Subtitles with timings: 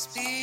[0.00, 0.39] Speak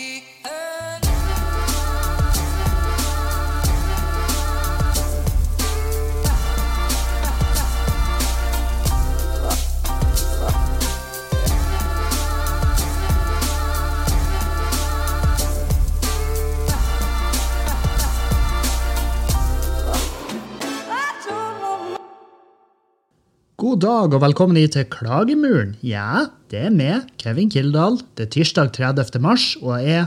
[23.67, 25.73] God dag og velkommen hit til Klagemuren.
[25.83, 27.97] Ja, det er meg, Kevin Kildahl.
[28.15, 29.19] Det er tirsdag 30.
[29.19, 30.05] mars, og jeg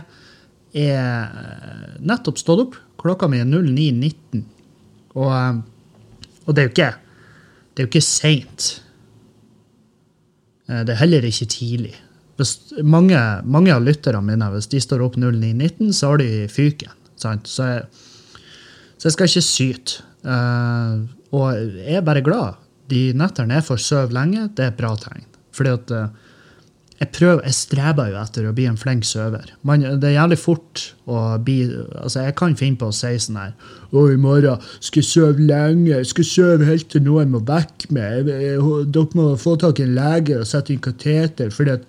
[0.80, 2.78] er eh, nettopp stått opp.
[3.02, 4.46] Klokka mi er 09.19.
[5.12, 5.58] Og, eh,
[6.46, 8.70] og det er jo ikke Det er jo ikke seint.
[10.70, 11.92] Eh, Det er heller ikke tidlig.
[12.40, 16.96] Hvis mange, mange av lytterne mine, hvis de står opp 09.19, så har de fyken.
[17.20, 17.44] Sant?
[17.44, 17.84] Så jeg,
[18.96, 20.02] så jeg skal ikke syte.
[21.36, 22.56] Og jeg er bare glad.
[22.90, 25.26] De nettene jeg får sove lenge, det er et bra tegn.
[25.56, 26.08] Fordi at eh,
[27.00, 29.54] jeg prøver, jeg streber jo etter å bli en flink søver.
[29.64, 31.62] Man, det er jævlig fort å bli
[31.96, 33.54] altså Jeg kan finne på å si sånn her
[33.88, 35.94] Å, i morgen skal jeg sove lenge.
[35.94, 38.28] Jeg skal sove helt til noen må vekke meg.
[38.28, 41.48] Jeg, jeg, dere må få tak i en lege og sette inn kateter.
[41.54, 41.88] fordi at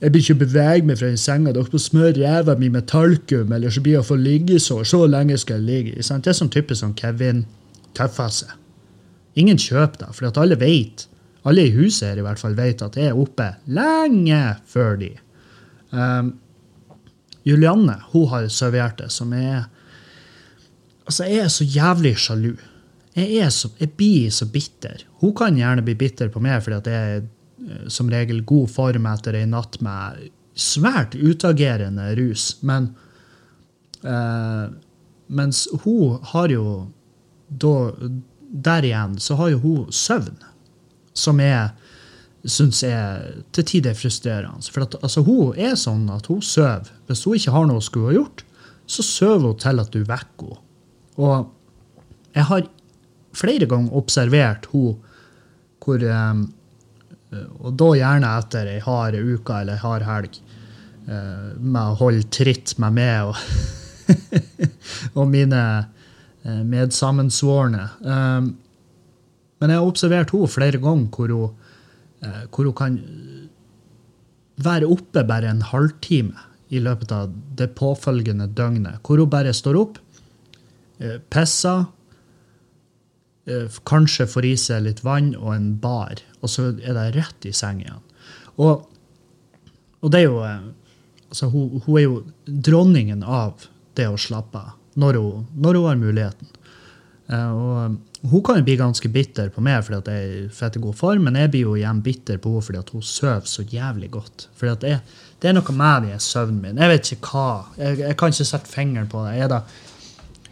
[0.00, 1.52] jeg blir ikke beveget bevege meg fra den senga.
[1.52, 4.86] Dere må smøre ræva mi med talkum, eller så blir jeg få liggesår.
[4.88, 6.02] Så lenge skal jeg ligge.
[6.06, 6.24] Sant?
[6.24, 7.44] Det er sånn type sånn Kevin
[7.92, 8.59] tøffer seg.
[9.38, 11.06] Ingen kjøper det, for alle vet,
[11.46, 15.10] alle i huset her i hvert fall vet at jeg er oppe lenge før de.
[15.90, 16.34] Um,
[17.46, 19.68] Julianne hun har et sovehjerte som er
[21.10, 22.52] Altså, jeg er så jævlig sjalu.
[23.16, 25.00] Jeg, så, jeg blir så bitter.
[25.18, 28.70] Hun kan gjerne bli bitter på meg fordi at jeg er eh, som regel god
[28.70, 32.44] form etter ei natt med svært utagerende rus.
[32.62, 32.92] Men
[34.04, 34.70] uh,
[35.34, 36.66] mens hun har jo
[37.50, 37.74] da
[38.50, 40.40] Der igjen så har jo hun søvn,
[41.14, 41.70] som jeg
[42.48, 44.64] syns er til tider frustrerende.
[44.72, 46.88] For at, altså, hun er sånn at hun sover.
[47.06, 48.44] Hvis hun ikke har noe hun skulle ha gjort,
[48.90, 50.66] så sover hun til at du vekker henne.
[51.20, 51.50] Og
[52.32, 52.68] jeg har
[53.36, 54.98] flere ganger observert hun
[55.80, 56.40] hvor eh,
[57.60, 60.38] Og da gjerne etter ei hard uke eller ei hard helg
[61.06, 63.36] eh, med å holde tritt med meg og,
[65.18, 65.62] og mine
[66.44, 67.88] medsammensvorne.
[68.00, 68.50] Eh,
[69.60, 71.56] men jeg har observert henne flere ganger hvor hun,
[72.24, 72.98] eh, hvor hun kan
[74.60, 79.00] være oppe bare en halvtime i løpet av det påfølgende døgnet.
[79.04, 79.98] Hvor hun bare står opp,
[80.98, 81.86] eh, pisser,
[83.46, 87.46] eh, kanskje får i seg litt vann og en bar, og så er det rett
[87.46, 88.02] i seng igjen.
[88.58, 88.86] Og,
[90.00, 90.60] og det er jo eh,
[91.28, 95.88] altså hun, hun er jo dronningen av det å slappe av når hun, når hun
[95.88, 96.56] har muligheten.
[97.30, 100.82] Eh, og hun kan jo bli ganske bitter på meg fordi jeg er i fette
[100.82, 104.10] god form, men jeg blir jo igjen bitter på henne fordi hun sover så jævlig
[104.16, 104.48] godt.
[104.58, 105.04] Fordi jeg,
[105.40, 106.82] det er noe med i søvnen min.
[106.82, 107.46] Jeg vet ikke hva.
[107.78, 109.38] Jeg, jeg kan ikke sette fingeren på det.
[109.40, 109.62] Er det,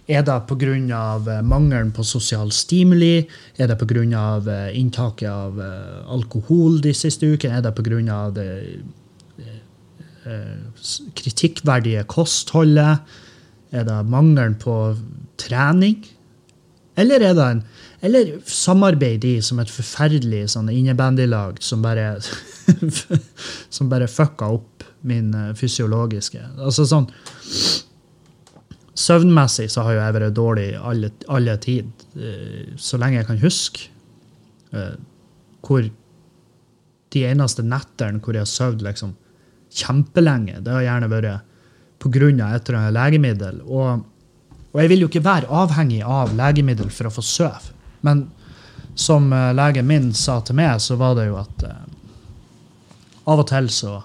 [0.09, 1.43] er det pga.
[1.43, 3.27] mangelen på sosial stimuli?
[3.59, 4.71] Er det pga.
[4.73, 7.59] inntaket av eh, alkohol de siste ukene?
[7.59, 8.31] Er det pga.
[8.33, 8.49] det
[10.25, 10.57] eh,
[11.15, 13.27] kritikkverdige kostholdet?
[13.73, 14.75] Er det mangelen på
[15.41, 16.01] trening?
[16.99, 17.65] Eller er det en
[18.01, 22.13] eller samarbeider de som et forferdelig sånn innebandylag som bare
[23.75, 27.09] som bare fucka opp min eh, fysiologiske Altså sånn
[28.99, 33.39] Søvnmessig så har jo jeg vært dårlig alle, alle tid, eh, så lenge jeg kan
[33.45, 33.85] huske.
[34.75, 34.97] Eh,
[35.63, 35.87] Hvor
[37.15, 39.15] de eneste nettene hvor jeg har sovet liksom
[39.71, 41.47] kjempelenge, det har gjerne vært
[41.99, 42.29] pga.
[42.55, 43.61] et eller annet legemiddel.
[43.67, 44.05] Og,
[44.73, 47.73] og jeg vil jo ikke være avhengig av legemiddel for å få søv.
[48.01, 48.29] Men
[48.95, 51.83] som eh, legen min sa til meg, så var det jo at eh,
[53.29, 53.99] av og til så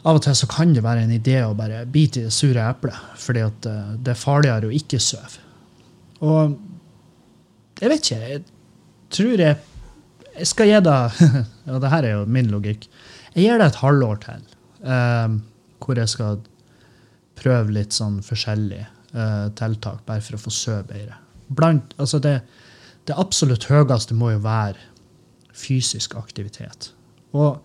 [0.00, 2.62] av og til så kan det være en idé å bare bite i det sure
[2.64, 5.42] eplet, fordi at eh, det er farligere å ikke sove.
[6.24, 6.56] Og
[7.80, 8.42] jeg vet ikke, jeg
[9.10, 9.66] tror jeg
[10.40, 11.16] Jeg skal gi deg
[11.68, 12.84] Ja, det her er jo min logikk.
[13.34, 14.44] Jeg gir deg et halvår til,
[14.84, 15.34] eh,
[15.80, 16.40] hvor jeg skal
[17.40, 21.16] prøve litt sånn forskjellige uh, tiltak, bare for å få sove bedre.
[21.48, 22.40] Blant, altså det,
[23.08, 24.78] det absolutt høyeste må jo være
[25.56, 26.92] fysisk aktivitet.
[27.36, 27.58] Og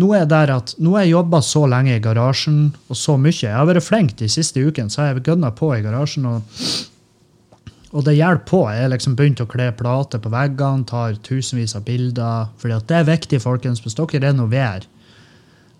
[0.00, 2.58] nå er jeg der at nå har jeg jobba så lenge i garasjen
[2.88, 3.36] og så mye.
[3.36, 6.26] Jeg har vært flink de siste ukene, så har jeg gønna på i garasjen.
[6.26, 8.62] Og, og det hjelper på.
[8.74, 12.50] Jeg har liksom begynt å kle plater på veggene, tar tusenvis av bilder.
[12.50, 13.84] at det er viktig, folkens.
[13.84, 14.88] Hvis dere renoverer,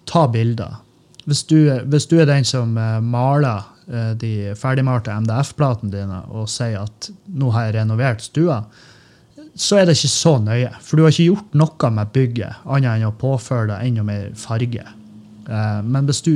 [0.06, 0.78] ta bilder.
[1.25, 6.50] Hvis du, hvis du er den som eh, maler eh, de ferdigmalte MDF-platene dine og
[6.53, 8.61] sier at nå har jeg renovert stua,
[9.55, 10.73] så er det ikke så nøye.
[10.82, 14.29] For du har ikke gjort noe med bygget annet enn å påføre det enda mer
[14.38, 14.85] farge.
[15.49, 16.35] Eh, men hvis du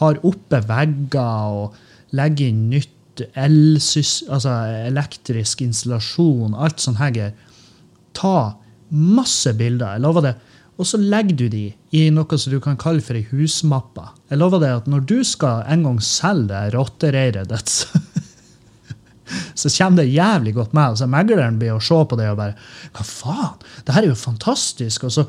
[0.00, 4.52] har oppe vegger og legger inn nytt altså
[4.88, 7.30] elektrisk installasjon, alt sånt her,
[8.16, 8.56] ta
[8.90, 9.94] masse bilder.
[9.94, 10.34] Jeg lover det.
[10.74, 14.08] Og så legger du de i noe som du kan kalle for ei husmappe.
[14.30, 17.70] Jeg lover deg at når du skal en gang selge det rottereiret ditt,
[19.54, 20.98] så, kommer det jævlig godt med.
[20.98, 22.56] Så megleren blir å se på det og bare
[22.96, 23.66] Hva faen?
[23.86, 25.06] Det her er jo fantastisk.
[25.06, 25.28] Og, så,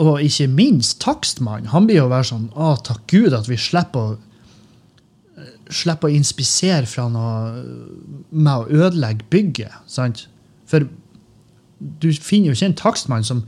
[0.00, 1.72] og ikke minst takstmannen.
[1.74, 4.22] Han blir jo være sånn Å, takk Gud at vi slipper å
[5.72, 7.62] slipper å inspisere fra noe
[8.30, 9.72] med å ødelegge bygget.
[9.90, 10.26] sant?
[10.68, 10.86] For
[11.78, 13.44] du finner jo ikke en takstmann som,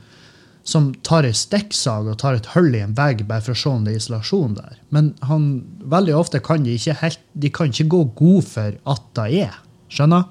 [0.67, 3.71] som tar ei stikksag og tar et hull i en vegg bare for å se
[3.71, 4.81] om det er isolasjon der.
[4.91, 5.45] Men han,
[5.87, 9.61] veldig ofte kan de ikke helt, de kan ikke gå god for at det er.
[9.95, 10.27] Skjønner?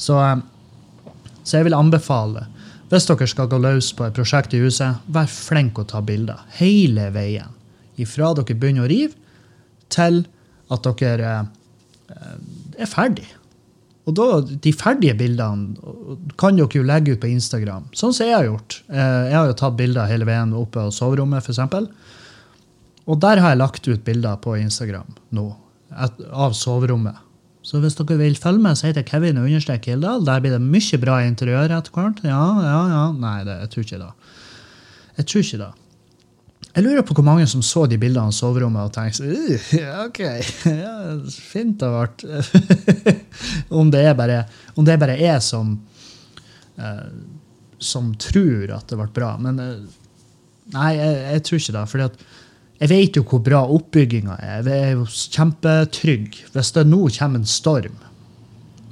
[0.00, 1.12] Så, eh,
[1.42, 2.46] så jeg vil anbefale,
[2.88, 6.40] hvis dere skal gå løs på et prosjekt i huset, vær flink å ta bilder.
[6.56, 7.52] Hele veien.
[8.00, 9.12] Ifra dere begynner å rive,
[9.92, 10.24] til
[10.72, 12.38] at dere eh,
[12.80, 13.28] er ferdig.
[14.06, 14.26] Og da,
[14.62, 15.74] de ferdige bildene
[16.38, 18.80] kan dere jo legge ut på Instagram, sånn som jeg har gjort.
[18.86, 21.58] Eh, Jeg har jo tatt bilder hele veien oppe av soverommet, f.eks.
[23.06, 25.48] Og der har jeg lagt ut bilder på Instagram nå,
[26.30, 27.18] av soverommet.
[27.66, 30.22] Så hvis dere vil følge med, så heter Kevin understrek Hildal.
[30.26, 32.20] Der blir det mye bra interiør etter hvert.
[32.22, 33.00] Ja, ja, ja.
[33.18, 34.10] Nei, det, jeg tror ikke det.
[35.18, 35.70] Jeg tror ikke det.
[36.76, 39.70] Jeg lurer på hvor mange som så de bildene av soverommet og tenkte «Øh,
[40.04, 40.20] OK,
[40.84, 40.96] ja,
[41.32, 42.26] fint har vært.
[43.80, 44.42] om, det bare,
[44.76, 45.78] om det bare er som
[46.76, 47.08] uh,
[47.78, 49.34] som tror at det ble bra.
[49.40, 50.02] Men uh,
[50.74, 52.10] nei, jeg, jeg tror ikke det.
[52.10, 52.26] at
[52.76, 54.66] jeg vet jo hvor bra oppbygginga er.
[54.66, 56.42] Jeg er jo kjempetrygg.
[56.52, 57.96] Hvis det nå kommer en storm,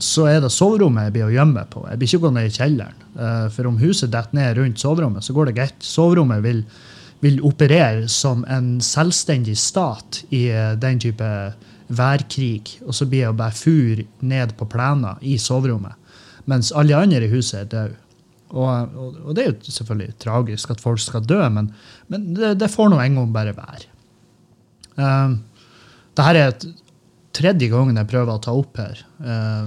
[0.00, 1.84] så er det soverommet jeg blir å gjemme på.
[1.90, 3.04] Jeg blir ikke gå ned i kjelleren.
[3.14, 5.84] Uh, For om huset detter ned rundt soverommet, så går det greit.
[5.84, 6.64] Soverommet vil,
[7.24, 11.28] vil operere som en selvstendig stat i eh, den type
[11.88, 12.78] værkrig.
[12.84, 15.96] Og så blir jeg bare fur ned på plena i soverommet.
[16.50, 18.00] Mens alle andre i huset er døde.
[18.54, 21.72] Og, og, og det er jo selvfølgelig tragisk at folk skal dø, men,
[22.12, 23.88] men det, det får nå en gang bare være.
[24.94, 25.34] Uh,
[26.14, 26.66] Dette er et
[27.34, 29.00] tredje gangen jeg prøver å ta opp her.
[29.18, 29.66] Uh,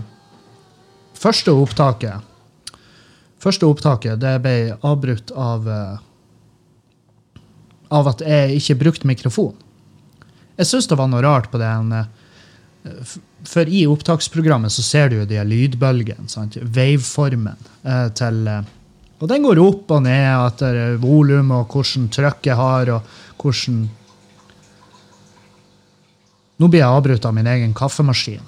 [1.17, 2.33] første opptaket
[3.43, 4.55] Første opptaket det ble
[4.87, 5.99] avbrutt av uh,
[7.93, 9.55] av at jeg ikke brukte mikrofon.
[10.57, 12.07] Jeg syns det var noe rart på den uh,
[13.45, 16.29] For i opptaksprogrammet så ser du jo de lydbølgene.
[16.31, 16.57] sant?
[16.61, 18.63] Waveformen uh, til uh,
[19.21, 23.85] Og den går opp og ned etter volum og hvordan trykket har, og hvordan
[26.57, 28.41] Nå blir jeg avbrutt av min egen kaffemaskin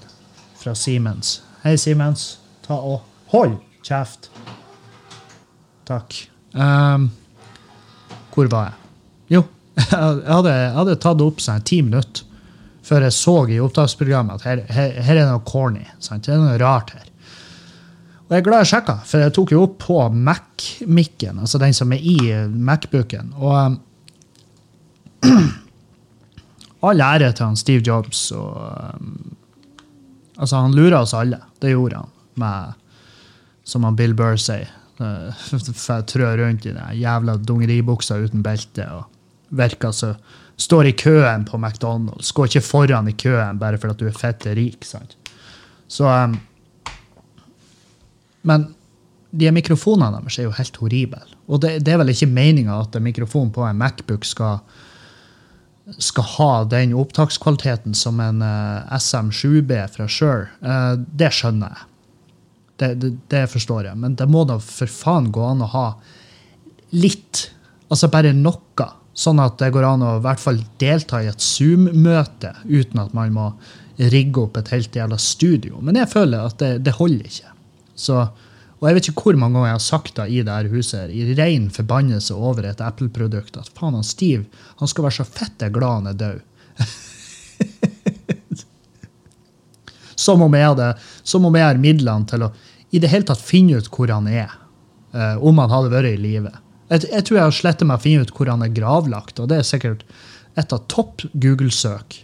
[0.57, 1.43] fra Siemens.
[1.61, 2.39] Hei, Siemens.
[2.65, 4.31] Ta og Hold kjeft.
[5.85, 6.15] Takk.
[6.57, 7.11] Um,
[8.33, 8.88] hvor var jeg?
[9.29, 9.43] Jo,
[9.79, 12.25] jeg hadde, jeg hadde tatt opp sånn ti minutter
[12.89, 15.83] før jeg så i opptaksprogrammet at her, her, her er noe corny.
[16.01, 16.25] Sant?
[16.25, 17.05] Det er noe rart her.
[18.29, 21.75] Og jeg er glad jeg sjekka, for jeg tok jo opp på Mac-mikken, altså den
[21.77, 22.17] som er i
[22.49, 23.31] Macbooken.
[23.37, 23.77] Og um,
[26.89, 28.27] all ære til han Steve Jobs.
[28.37, 28.57] og
[28.97, 29.35] um,
[30.39, 31.41] Altså, han lurer oss alle.
[31.59, 32.11] Det gjorde han.
[32.39, 32.77] Med,
[33.67, 34.69] som han Bill Burr sier.
[35.83, 38.87] For trør rundt i den jævla dungeribuksa uten belte.
[38.93, 39.18] og
[39.49, 40.13] Virker så
[40.59, 42.33] Står i køen på McDonald's.
[42.35, 44.83] Går ikke foran i køen bare fordi du er fette rik.
[44.83, 45.15] sant?
[45.87, 46.35] Så um,
[48.41, 48.65] Men
[49.31, 51.23] de mikrofonene deres er jo helt horrible.
[51.47, 54.59] Og det, det er vel ikke meninga at en mikrofon på en Macbook skal
[55.97, 61.87] skal ha den opptakskvaliteten som en uh, SM7B fra Shure, Uh, det skjønner jeg.
[62.79, 63.97] Det, det, det forstår jeg.
[63.97, 65.87] Men det må da for faen gå an å ha
[66.93, 67.47] litt,
[67.89, 68.89] altså bare noe.
[69.19, 73.15] Sånn at det går an å i hvert fall delta i et Zoom-møte uten at
[73.17, 73.47] man må
[73.99, 75.81] rigge opp et helt jævla studio.
[75.83, 77.51] Men jeg føler at det, det holder ikke.
[77.99, 78.21] Så,
[78.79, 81.11] og jeg vet ikke hvor mange ganger jeg har sagt det i det her huset,
[81.11, 84.47] i ren forbannelse over et Apple-produkt, at faen, han Steve
[84.79, 86.39] han skal være så fette glad han er død.
[90.29, 90.89] som om jeg hadde,
[91.27, 92.53] som om jeg har midlene til å
[92.89, 94.55] i det hele tatt finne ut hvor han er,
[95.09, 96.51] Uh, om han hadde vært i live.
[96.89, 99.51] Jeg, jeg tror jeg har slettet meg å finne ut hvor han er gravlagt, og
[99.51, 100.05] det er sikkert
[100.57, 102.21] et av topp Google-søk.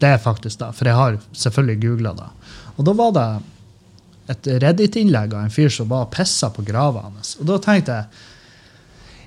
[0.00, 2.30] Det er faktisk det, for jeg har selvfølgelig googla det.
[2.74, 3.28] Og da var det
[4.32, 7.36] et Reddit-innlegg av en fyr som var pissa på grava hans.
[7.40, 8.30] Og da tenkte jeg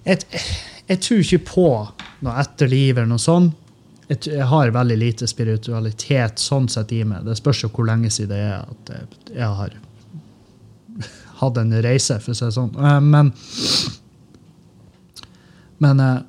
[0.07, 0.43] jeg,
[0.87, 1.69] jeg tror ikke på
[2.23, 3.55] noe etterliv eller noe sånt.
[4.07, 7.25] Jeg, jeg har veldig lite spiritualitet sånn sett i meg.
[7.27, 9.75] Det spørs jo hvor lenge siden det er at jeg, jeg har
[11.41, 12.71] hatt en reise, for å si det sånn.
[12.77, 13.31] Eh, Men,
[15.83, 16.21] Men eh,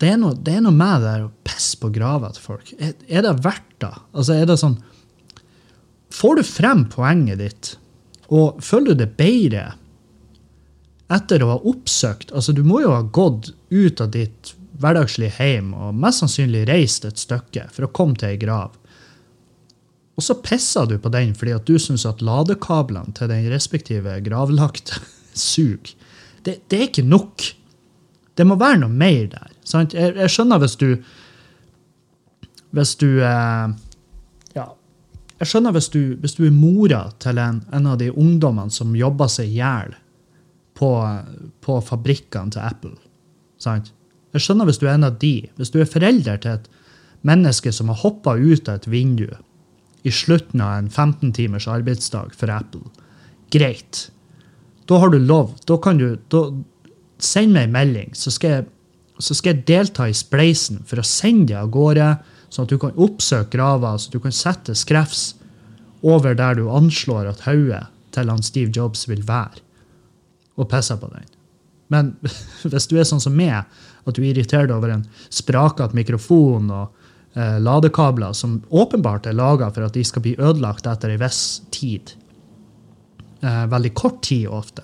[0.00, 2.72] det, er noe, det er noe med det der å pisse på grava til folk.
[2.78, 3.92] Er, er det verdt det?
[4.12, 4.78] Altså, er det sånn
[6.10, 7.68] Får du frem poenget ditt,
[8.34, 9.68] og føler du det bedre
[11.10, 15.70] etter å ha oppsøkt Altså, du må jo ha gått ut av ditt hverdagslige hjem
[15.76, 18.72] og mest sannsynlig reist et stykke for å komme til ei grav.
[20.18, 24.18] Og så pisser du på den fordi at du syns at ladekablene til den respektive
[24.24, 25.00] gravlagte
[25.34, 25.94] suger.
[26.44, 27.44] Det, det, er ikke nok.
[28.36, 29.52] Det må være noe mer der.
[29.66, 29.94] Sant?
[29.96, 30.90] Jeg, jeg skjønner hvis du
[32.70, 33.72] Hvis du eh,
[34.56, 34.66] Ja.
[35.40, 38.96] Jeg skjønner hvis du, hvis du er mora til en, en av de ungdommene som
[38.96, 39.94] jobber seg i hjel
[40.76, 40.90] på,
[41.60, 42.96] på fabrikkene til Apple.
[43.60, 43.92] Sant?
[44.32, 45.34] Jeg skjønner hvis du er en av de.
[45.58, 46.68] Hvis du er forelder til et
[47.26, 49.28] menneske som har hoppa ut av et vindu
[50.02, 52.88] i slutten av en 15 timers arbeidsdag for Apple,
[53.52, 54.08] greit.
[54.88, 55.54] Da har du lov.
[55.68, 56.48] Da kan du da,
[57.20, 58.62] Send meg en melding, så skal, jeg,
[59.20, 62.06] så skal jeg delta i spleisen for å sende deg av gårde,
[62.48, 65.34] sånn at du kan oppsøke grava, så du kan sette skrevs
[66.00, 67.82] over der du anslår at hodet
[68.16, 69.60] til han Steve Jobs vil være,
[70.56, 71.28] og pisse på den.
[71.92, 72.14] Men
[72.72, 73.68] hvis du er sånn som meg,
[74.08, 76.96] at du irriterer deg over en sprakete mikrofon og
[77.34, 82.14] ladekabler som åpenbart er laga for at de skal bli ødelagt etter en viss tid,
[83.42, 84.82] eh, veldig kort tid ofte,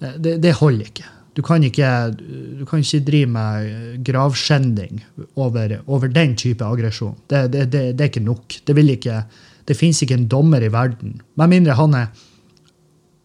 [0.00, 1.06] eh, det, det, holder ikke.
[1.36, 5.02] Du kan ikke, du kan ikke drive med gravskjending
[5.36, 7.14] over, over den type aggresjon.
[7.28, 8.56] Det, det, det, er ikke nok.
[8.64, 9.20] Det, vil ikke,
[9.68, 12.10] det fins ikke en dommer i verden, med mindre han er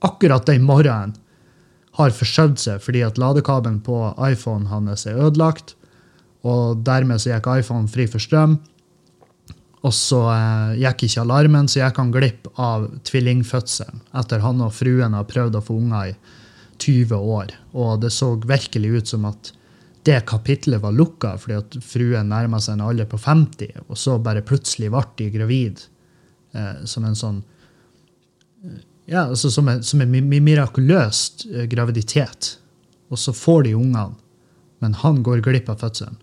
[0.01, 1.15] akkurat den morgenen
[1.97, 3.97] har forskjøvet seg fordi at ladekabelen på
[4.29, 5.75] iPhonen hans er ødelagt.
[6.47, 8.57] Og dermed så gikk iPhone fri for strøm.
[9.81, 14.75] Og så eh, gikk ikke alarmen, så gikk han glipp av tvillingfødselen etter han og
[14.77, 16.15] fruen har prøvd å få unger i
[16.81, 17.55] 20 år.
[17.73, 19.53] Og det så virkelig ut som at
[20.05, 24.17] det kapitlet var lukka fordi at fruen nærma seg en alder på 50, og så
[24.21, 25.83] bare plutselig ble de gravid
[26.57, 27.41] eh, som en sånn
[29.09, 32.55] ja, altså som en, som en mirakuløst eh, graviditet.
[33.11, 34.13] Og så får de ungene,
[34.79, 36.21] men han går glipp av fødselen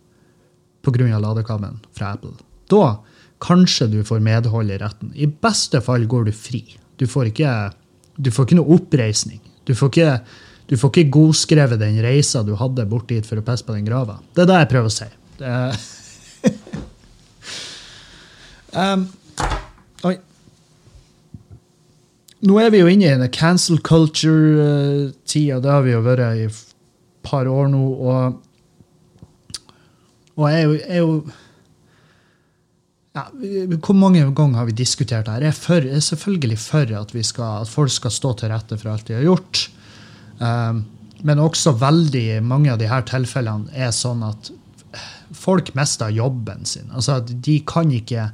[0.82, 1.18] pga.
[1.18, 2.34] ladekabelen fra Apple.
[2.70, 2.98] Da
[3.40, 5.12] kanskje du får medhold i retten.
[5.14, 6.64] I beste fall går du fri.
[6.98, 7.52] Du får ikke,
[8.16, 9.40] du får ikke noe oppreisning.
[9.64, 10.14] Du får ikke,
[10.68, 13.86] du får ikke godskrevet den reisa du hadde bort dit for å pisse på den
[13.86, 14.18] grava.
[14.34, 15.10] Det er det jeg prøver å si.
[18.74, 19.06] um,
[20.08, 20.16] oi
[22.38, 25.58] nå er vi jo inne i en cancel culture-tida.
[25.58, 26.60] Det har vi jo vært i et
[27.26, 27.80] par år nå.
[27.98, 28.36] Og,
[30.38, 31.12] og jeg er jo, er jo
[33.16, 33.24] ja,
[33.82, 35.48] Hvor mange ganger har vi diskutert det her?
[35.48, 38.78] Jeg er, for, jeg er selvfølgelig for at, skal, at, folk skal stå til rette
[38.78, 39.64] for alt de har gjort.
[40.38, 40.84] Um,
[41.26, 44.52] men også veldig mange av her tilfellene er sånn at
[45.34, 46.86] folk mister jobben sin.
[46.94, 48.30] Altså, de kan ikke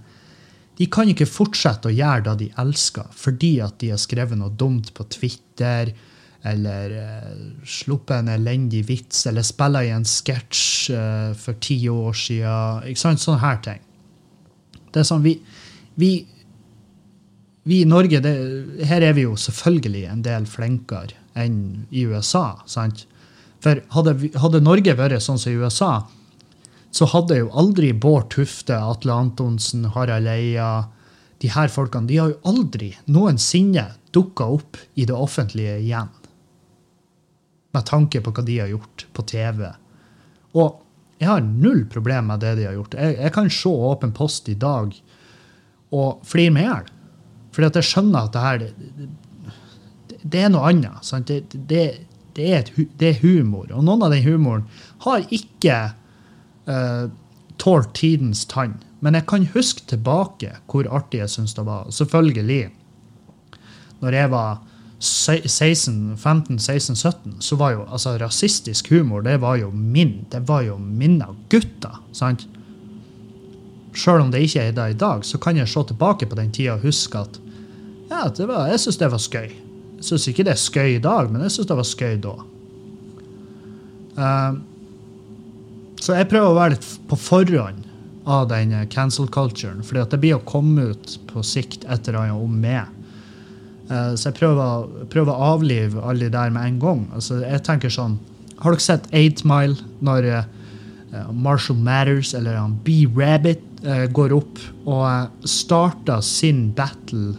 [0.75, 4.50] de kan ikke fortsette å gjøre det de elsker, fordi at de har skrevet noe
[4.58, 5.92] dumt på Twitter,
[6.44, 12.12] eller uh, sluppet en elendig vits, eller spilla i en sketsj uh, for ti år
[12.20, 12.88] siden.
[12.90, 13.22] Ikke sant?
[13.22, 13.80] Sånne her ting.
[14.92, 15.38] Det er sånn, vi,
[15.98, 16.12] vi,
[17.66, 18.34] vi i Norge det,
[18.86, 22.60] Her er vi jo selvfølgelig en del flinkere enn i USA.
[22.70, 23.06] sant?
[23.64, 25.94] For hadde, hadde Norge vært sånn som i USA,
[26.94, 30.90] så hadde jo aldri Bård Tufte, Atle Antonsen, Harald Eia
[31.42, 36.12] De her folkene de har jo aldri noensinne dukka opp i det offentlige igjen.
[37.74, 39.66] Med tanke på hva de har gjort på TV.
[40.54, 40.80] Og
[41.18, 42.96] jeg har null problem med det de har gjort.
[42.98, 44.94] Jeg, jeg kan se Åpen post i dag
[45.94, 46.90] og flire meg i hjel.
[47.54, 49.08] Fordi at jeg skjønner at det her det,
[50.24, 51.12] det er noe annet.
[51.28, 51.84] Det, det,
[52.36, 53.68] det, er et, det er humor.
[53.70, 54.66] Og noen av den humoren
[55.06, 55.78] har ikke
[56.66, 57.06] uh,
[57.62, 58.78] tålt tidens tann.
[59.04, 61.90] Men jeg kan huske tilbake hvor artig jeg syns det var.
[61.94, 62.72] Selvfølgelig,
[64.00, 64.62] når jeg var
[65.04, 70.25] 16, 15, 16, 17, så var jo altså rasistisk humor det var jo min.
[70.32, 72.00] Det var jo mine gutter.
[72.12, 72.46] sant?
[73.94, 76.50] Sjøl om det ikke er det i dag, så kan jeg se tilbake på den
[76.52, 77.40] tida og huske at
[78.11, 79.52] ja, var, jeg syns det var skøy.
[79.99, 82.34] Jeg syns ikke det er skøy i dag, men jeg syns det var skøy da.
[84.14, 84.61] Uh,
[86.00, 87.84] så jeg prøver å være litt på forhånd
[88.25, 89.80] av den cancel culturen.
[89.80, 92.88] at det blir å komme ut på sikt et eller annet om meg.
[93.90, 97.06] Uh, så jeg prøver, prøver, å avlive alle de der med en gang.
[97.14, 98.18] Altså, jeg tenker sånn,
[98.62, 105.48] Har dere sett Eight Mile når uh, Marshall Matters eller B-Rabbit uh, går opp og
[105.48, 107.34] starter sin battle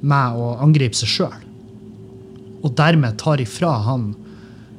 [0.00, 1.44] med å angripe seg sjøl?
[2.64, 4.10] Og dermed tar ifra han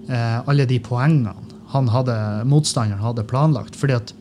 [0.10, 1.36] eh, alle de poengene
[1.70, 2.16] han hadde,
[2.50, 3.76] motstanderen hadde planlagt.
[3.76, 4.14] fordi at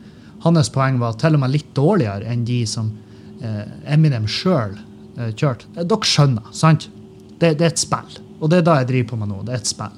[0.45, 2.91] hans poeng var til og med litt dårligere enn de som
[3.41, 4.77] eh, Eminem sjøl
[5.19, 5.69] eh, kjørte.
[5.75, 6.89] Eh, Dere skjønner, sant?
[7.39, 8.19] Det, det er et spill.
[8.39, 9.41] Og det er da jeg driver på med nå.
[9.47, 9.95] Det er et spill.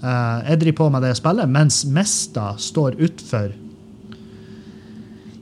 [0.00, 3.50] Eh, jeg driver på med det spillet mens Mesta står utfor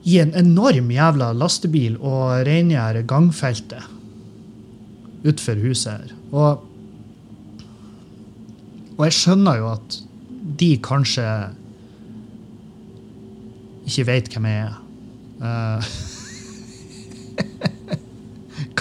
[0.09, 3.85] i en enorm jævla lastebil og rengjør gangfeltet
[5.29, 6.15] utfor huset her.
[6.33, 6.65] Og,
[8.97, 9.99] og jeg skjønner jo at
[10.59, 11.27] de kanskje
[13.89, 14.79] ikke vet hvem jeg er.
[15.39, 15.91] Eh,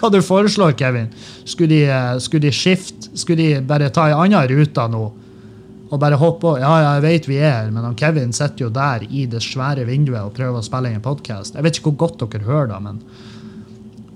[0.08, 1.10] hva du foreslår, Kevin?
[1.44, 3.12] Skulle de, eh, skulle de skifte?
[3.14, 5.12] Skulle de bare ta ei anna rute nå?
[5.90, 6.60] Og bare hoppe?
[6.60, 9.42] Ja, ja, jeg vet vi er her, men han Kevin sitter jo der i det
[9.42, 11.56] svære vinduet og prøver å spille inn en podkast.
[11.56, 13.00] Jeg vet ikke hvor godt dere hører da, men,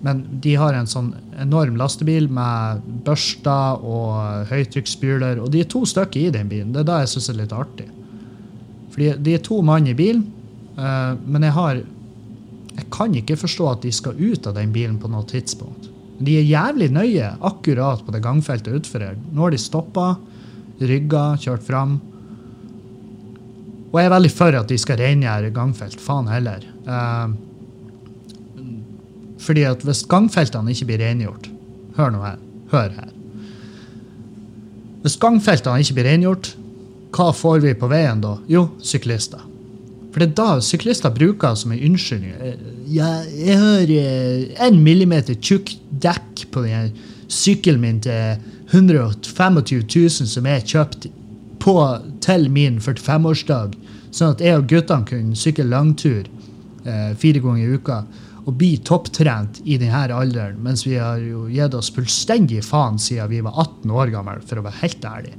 [0.04, 5.86] men de har en sånn enorm lastebil med børster og høytrykksspyler, og de er to
[5.88, 6.76] stykker i den bilen.
[6.76, 7.88] Det er da jeg syns er litt artig.
[8.92, 10.28] Fordi de er to mann i bilen,
[10.76, 11.84] eh, men jeg har
[12.78, 15.90] Jeg kan ikke forstå at de skal ut av den bilen på noe tidspunkt.
[16.22, 19.18] De er jævlig nøye akkurat på det gangfeltet utfor her.
[19.34, 20.14] Nå har de stoppa,
[20.80, 21.98] rygga, kjørt fram.
[23.92, 26.00] Og jeg er veldig for at de skal rengjøre gangfelt.
[26.02, 26.64] Faen heller.
[26.86, 27.34] Eh,
[29.42, 31.50] fordi at hvis gangfeltene ikke blir rengjort
[31.98, 32.38] Hør nå her.
[32.72, 33.10] Hør her.
[35.04, 36.54] Hvis gangfeltene ikke blir rengjort,
[37.12, 38.38] hva får vi på veien da?
[38.48, 39.44] Jo, syklister.
[40.12, 42.36] For det er da syklister bruker som en unnskyldning.
[42.40, 43.92] Eh, Ja, jeg har
[44.68, 45.70] én millimeter tjukk
[46.04, 46.90] dekk på den
[47.32, 48.36] sykkelen min til
[48.74, 51.12] 125 000 som jeg kjøpte
[51.62, 51.76] på,
[52.20, 53.78] til min 45-årsdag,
[54.12, 58.02] sånn at jeg og guttene kunne sykle langtur eh, fire ganger i uka
[58.42, 63.30] og bli topptrent i denne alderen, mens vi har jo gitt oss fullstendig faen siden
[63.30, 65.36] vi var 18 år gamle, for å være helt ærlig.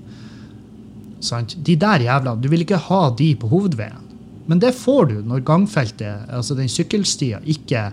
[1.23, 1.57] Sant?
[1.67, 4.11] De der jævlene, du vil ikke ha de på hovedveien.
[4.52, 7.86] Men det får du når gangfeltet, altså den sykkelstia, ikke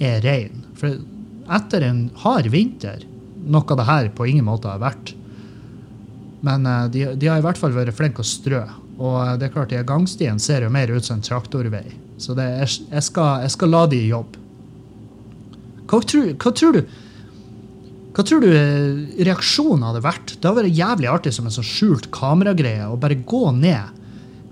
[0.00, 0.62] er rein.
[0.80, 0.96] For
[1.52, 3.02] etter en hard vinter,
[3.44, 5.12] noe det her på ingen måte har vært,
[6.40, 8.62] men eh, de, de har i hvert fall vært flinke å strø.
[8.96, 11.84] Og eh, det er klart, de gangstien ser jo mer ut som en traktorvei.
[12.16, 14.40] Så det jeg, jeg, skal, jeg skal la de jobbe.
[15.90, 16.82] Hva tror, hva tror du
[18.10, 20.32] hva tror du eh, reaksjonen hadde vært?
[20.34, 23.99] Det hadde vært jævlig artig som en sånn skjult kameragreie å bare gå ned,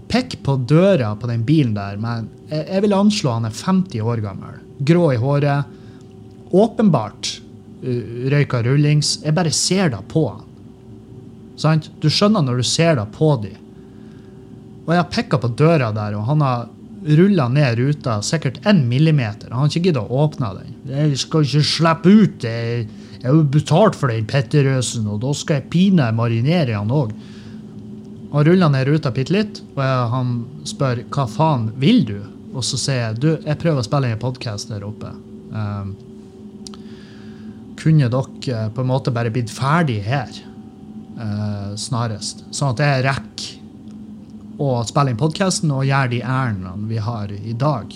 [0.09, 4.23] pekk på døra på den bilen der, men jeg, vil anslå han er 50 år
[4.25, 4.57] gammel,
[4.89, 5.77] grå i håret,
[6.49, 7.35] åpenbart
[8.33, 9.19] røyka rullings.
[9.25, 10.45] Jeg bare ser det på han.
[11.59, 11.91] Sant?
[12.01, 13.53] Du skjønner når du ser det på de.
[14.87, 16.69] Og jeg har pekka på døra der, og han har
[17.19, 19.51] rulla ned ruta sikkert én millimeter.
[19.51, 20.77] Han har ikke giddet å åpne den.
[20.91, 22.47] Jeg skal ikke slippe ut.
[22.47, 22.89] Jeg,
[23.23, 27.13] har jo betalt for den petterøsen, og da skal jeg pinadø marinere han òg.
[28.33, 30.35] Han ruller ned ruta bitte litt, og han
[30.69, 32.19] spør hva faen vil du?
[32.53, 35.13] Og så sier jeg du, jeg prøver å spille inn en podkast der oppe.
[35.53, 35.95] Um,
[37.79, 40.29] kunne dere på en måte bare blitt ferdig her
[41.17, 42.45] uh, snarest?
[42.51, 43.55] Sånn at jeg rekker
[44.59, 47.95] å spille inn podkasten og gjøre de ærendene vi har i dag.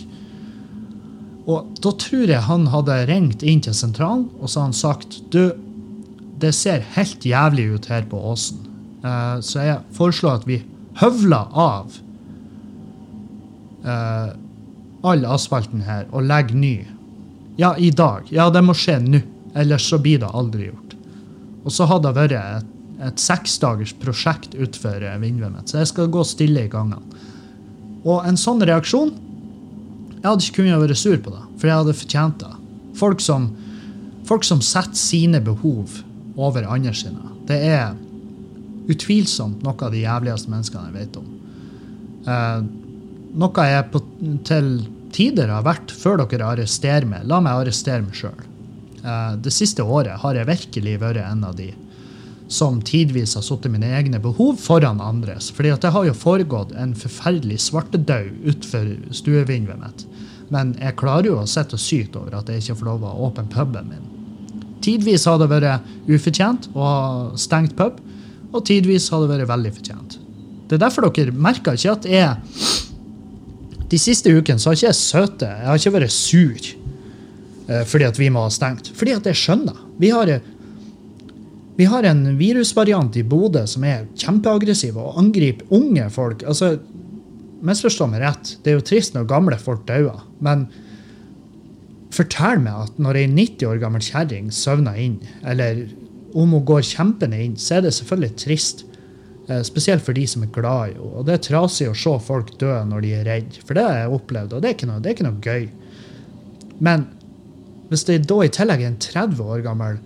[1.50, 5.56] Og da tror jeg han hadde ringt inn til sentralen og så han sagt du,
[6.42, 8.71] det ser helt jævlig ut her på Åsen.
[9.02, 10.60] Eh, så jeg foreslår at vi
[11.00, 11.94] høvler av
[13.82, 14.34] uh,
[15.08, 16.74] all asfalten her og legger ny.
[17.56, 18.28] Ja, i dag.
[18.32, 19.22] Ja, det må skje nå.
[19.58, 20.94] Ellers så blir det aldri gjort.
[21.64, 22.70] Og så hadde det vært et,
[23.08, 27.02] et seksdagers prosjekt utenfor eh, vinduet mitt, så jeg skal gå stille i gangene.
[28.02, 29.12] Og en sånn reaksjon
[30.16, 32.50] Jeg hadde ikke kunnet være sur på det, for jeg hadde fortjent det.
[32.98, 33.48] Folk som,
[34.28, 35.96] folk som setter sine behov
[36.38, 37.96] over andre sine, det er
[38.90, 41.28] utvilsomt noe av de jævligste menneskene jeg vet om.
[42.26, 42.64] Eh,
[43.42, 44.02] noe jeg på,
[44.48, 44.72] til
[45.14, 47.28] tider har vært før dere arresterer meg.
[47.30, 48.48] La meg arrestere meg sjøl.
[49.02, 51.72] Eh, det siste året har jeg virkelig vært en av de
[52.52, 55.48] som tidvis har satt mine egne behov foran andres.
[55.54, 60.06] Fordi det har jo foregått en forferdelig svartedaud utenfor stuevinduet mitt.
[60.52, 63.14] Men jeg klarer jo å sitte og syte over at jeg ikke får lov å
[63.28, 64.08] åpne puben min.
[64.84, 66.92] Tidvis har det vært ufortjent ha
[67.40, 68.00] stengt pub,
[68.52, 70.18] og tidvis har det vært veldig fortjent.
[70.68, 72.70] Det er derfor dere merker ikke at jeg
[73.92, 75.48] De siste ukene så har ikke jeg søte.
[75.48, 76.68] Jeg har ikke vært sur
[77.68, 78.88] eh, fordi at vi må ha stengt.
[78.96, 79.82] Fordi at jeg skjønner.
[80.00, 80.32] Vi har,
[81.76, 86.46] vi har en virusvariant i Bodø som er kjempeaggressiv og angriper unge folk.
[86.48, 86.78] Altså,
[87.62, 90.64] Misforstå meg rett, det er jo trist når gamle folk dauer, men
[92.12, 95.84] fortell meg at når ei 90 år gammel kjerring søvner inn, eller
[96.34, 98.84] om hun går kjempende inn, så er det selvfølgelig trist.
[99.48, 101.08] Eh, spesielt for de som er glad i henne.
[101.18, 103.98] Og det er trasig å se folk dø når de er redd, for det har
[104.02, 105.64] jeg opplevd, og det er noe, det er ikke noe gøy.
[106.82, 107.06] Men
[107.90, 109.98] hvis det da i tillegg er en 30 år gammel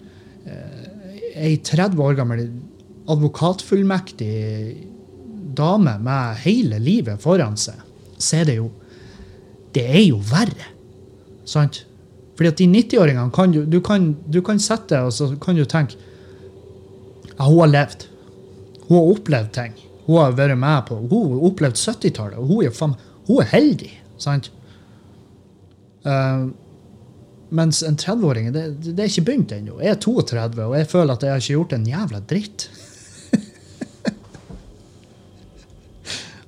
[0.49, 0.87] eh,
[1.37, 2.47] ei 30 år gammel
[3.13, 4.33] advokatfullmektig
[5.57, 7.79] dame med hele livet foran seg,
[8.19, 8.71] så er det jo
[9.77, 10.71] Det er jo verre.
[11.45, 11.83] Sant?
[12.33, 15.67] Fordi at de 90-åringene kan du, du, kan, du kan sette og så kan du
[15.69, 16.01] tenke
[17.37, 18.07] Ja, hun har levd.
[18.87, 19.73] Hun har opplevd ting.
[20.07, 22.95] Hun har vært med på Hun har opplevd 70-tallet, og hun er, faen,
[23.27, 23.93] hun er heldig.
[24.23, 24.51] Sant?
[26.07, 26.43] Uh,
[27.49, 29.81] mens en 30-åring, det, det er ikke begynt ennå.
[29.83, 32.61] Jeg er 32, og jeg føler at jeg har ikke gjort en jævla dritt.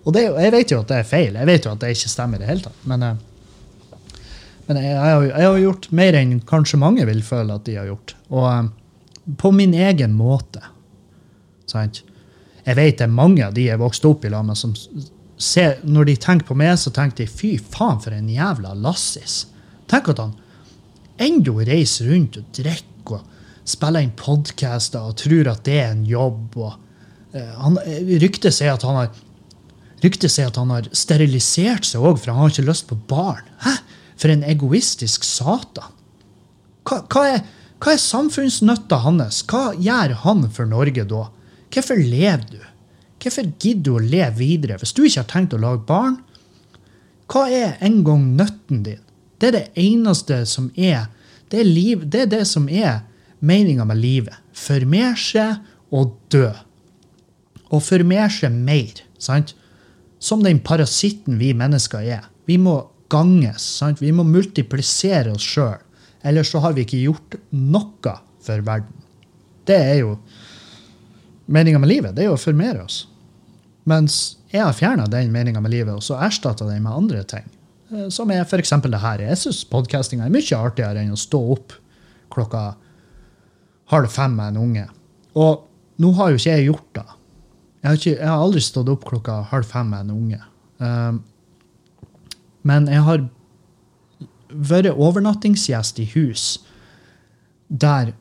[0.05, 1.33] og det, jeg vet jo at det er feil.
[1.43, 2.81] Jeg vet jo at det ikke stemmer i det hele tatt.
[2.91, 3.17] Men, eh,
[4.69, 7.75] men jeg, jeg, har, jeg har gjort mer enn kanskje mange vil føle at de
[7.79, 8.09] har gjort.
[8.31, 8.67] Og eh,
[9.43, 10.61] på min egen måte.
[11.69, 12.03] Sant?
[12.65, 14.75] Jeg vet det er mange av de jeg vokste opp i lag med, som
[15.39, 19.47] ser, når de tenker på meg, så tenker de fy faen, for en jævla lassis.
[19.89, 20.35] Tenk at han
[21.23, 26.05] ennå reiser rundt og drikker og spiller inn podkaster og tror at det er en
[26.09, 26.57] jobb.
[26.57, 26.77] Og,
[27.33, 29.11] eh, han, eh, ryktet sier at han har
[29.99, 33.43] Ryktet sier at han har sterilisert seg òg, for han har ikke lyst på barn.
[33.65, 33.81] Hæ?
[34.15, 35.91] For en egoistisk satan.
[36.87, 37.41] Hva, hva, er,
[37.83, 39.43] hva er samfunnsnytta hans?
[39.51, 41.25] Hva gjør han for Norge da?
[41.73, 42.61] Hvorfor lever du?
[43.19, 46.19] Hvorfor gidder du å leve videre hvis du ikke har tenkt å lage barn?
[47.29, 49.03] Hva er en gang nytten din?
[49.39, 51.09] Det er det eneste som er
[51.49, 53.07] Det er, liv, det, er det som er
[53.41, 54.35] meninga med livet.
[54.53, 55.63] Formere seg
[55.97, 56.51] og dø.
[57.73, 59.01] Og formere seg mer.
[59.17, 59.55] sant?
[60.21, 62.29] Som den parasitten vi mennesker er.
[62.45, 63.65] Vi må ganges.
[63.79, 64.03] sant?
[64.03, 65.81] Vi må multiplisere oss sjøl.
[66.21, 68.93] Ellers så har vi ikke gjort noe for verden.
[69.65, 70.19] Det er jo
[71.49, 72.15] meninga med livet.
[72.15, 73.03] Det er jo å formere oss.
[73.89, 77.47] Mens jeg har fjerna den meninga med livet og så erstatta den med andre ting.
[77.93, 78.75] Eh, Som er f.eks.
[78.85, 79.25] det her.
[79.31, 81.77] Jeg syns podkastinga er mye artigere enn å stå opp
[82.33, 82.75] klokka
[83.93, 84.85] halv fem med en unge.
[85.39, 85.65] Og
[85.99, 87.07] nå har jo ikke jeg gjort det.
[87.79, 90.41] Jeg har, ikke, jeg har aldri stått opp klokka halv fem med en unge.
[90.79, 91.21] Um,
[92.67, 93.25] men jeg har
[94.49, 96.47] vært overnattingsgjest i hus
[97.69, 98.15] der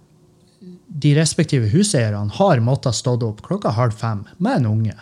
[0.98, 4.96] de respektive huseierne har måttet stått opp klokka halv fem med en unge.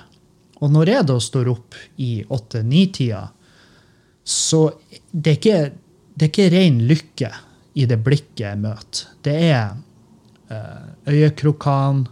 [0.63, 3.21] Og når jeg da står opp i åtte-ni-tida,
[4.25, 4.62] så
[5.12, 5.60] det er, ikke,
[6.15, 7.31] det er ikke ren lykke
[7.75, 9.03] i det blikket jeg møter.
[9.23, 9.75] Det er
[10.51, 12.05] eh, øyekrokan,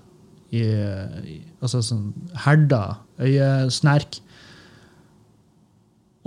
[0.54, 2.12] altså sånn
[2.44, 2.84] herda
[3.24, 4.20] øyesnerk,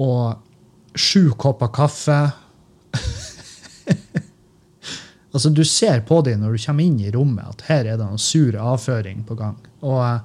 [0.03, 0.43] og
[0.99, 2.19] sju kopper kaffe.
[5.37, 8.07] Altså, du ser på dem når du kommer inn i rommet, at her er det
[8.07, 9.59] noe sur avføring på gang.
[9.83, 10.21] Og, eh,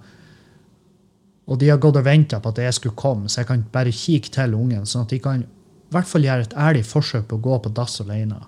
[1.52, 3.94] og de har gått og venta på at jeg skulle komme, så jeg kan bare
[3.96, 7.40] kikke til ungen, sånn at de kan i hvert fall gjøre et ærlig forsøk på
[7.40, 8.40] å gå på dass alene.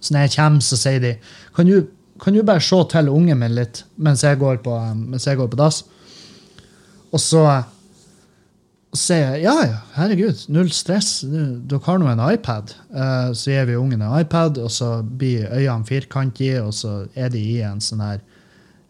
[0.00, 1.12] Så når jeg kommer, så sier de
[1.54, 1.86] kan du,
[2.22, 5.50] kan du bare se til ungen min litt mens jeg går på, mens jeg går
[5.52, 5.84] på dass?
[7.14, 7.44] Og så
[8.88, 11.20] og sier ja, ja, herregud, null stress.
[11.28, 12.72] Dere har nå en iPad.
[12.88, 17.28] Uh, så gir vi ungen en iPad, og så blir øynene firkantige, og så er
[17.34, 18.22] de i en sånn her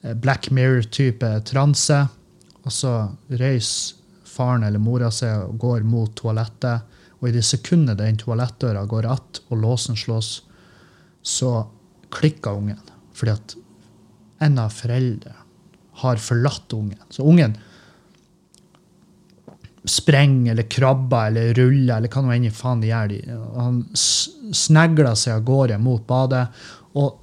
[0.04, 2.04] eh, Black Mirror-type transe.
[2.62, 2.92] Og så
[3.40, 6.87] reiser faren eller mora seg og går mot toalettet.
[7.18, 10.42] Og i det sekundet den toalettdøra går att og låsen slås,
[11.22, 11.66] så
[12.14, 12.78] klikker ungen.
[13.12, 13.56] Fordi at
[14.46, 15.34] en av foreldrene
[15.98, 17.00] har forlatt ungen.
[17.11, 17.56] Så ungen
[19.84, 23.14] sprenger eller krabber eller ruller eller hva nå enn faen de gjør.
[23.56, 26.46] Han snegler seg av gårde mot badet
[26.98, 27.18] og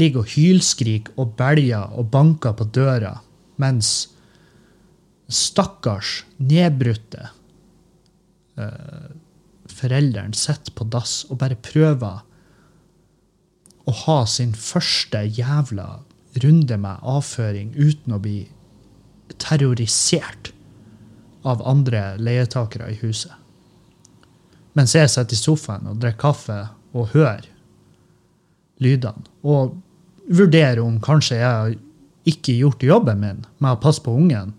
[0.00, 3.12] ligger og hylskriker og belger og banker på døra
[3.62, 3.92] mens
[5.32, 7.28] stakkars nedbrutte
[8.60, 9.10] eh,
[9.72, 12.22] forelderen sitter på dass og bare prøver
[13.82, 15.86] å ha sin første jævla
[16.42, 18.38] runde med avføring uten å bli
[19.42, 20.52] terrorisert
[21.42, 23.32] av andre leietakere i huset.
[24.72, 26.58] Mens jeg sitter i sofaen og drikker kaffe
[26.96, 27.48] og hører
[28.82, 29.26] lydene.
[29.44, 29.76] Og
[30.32, 31.74] vurderer om kanskje jeg har
[32.28, 34.54] ikke gjort jobben min med å passe på ungen.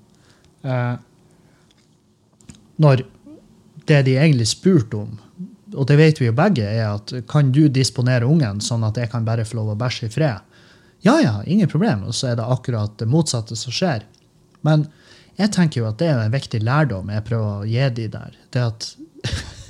[0.62, 0.96] Eh,
[2.84, 3.06] når
[3.88, 5.18] det de egentlig spurte om,
[5.74, 9.10] og det vet vi jo begge, er at kan du disponere ungen sånn at jeg
[9.12, 10.44] kan bare få lov å bæsje i fred?
[11.04, 12.06] Ja, ja, ingen problem.
[12.08, 14.06] Og så er det akkurat det motsatte som skjer.
[14.64, 14.86] Men
[15.38, 18.32] jeg tenker jo at det er en viktig lærdom jeg prøver å gi de der.
[18.54, 18.96] Det at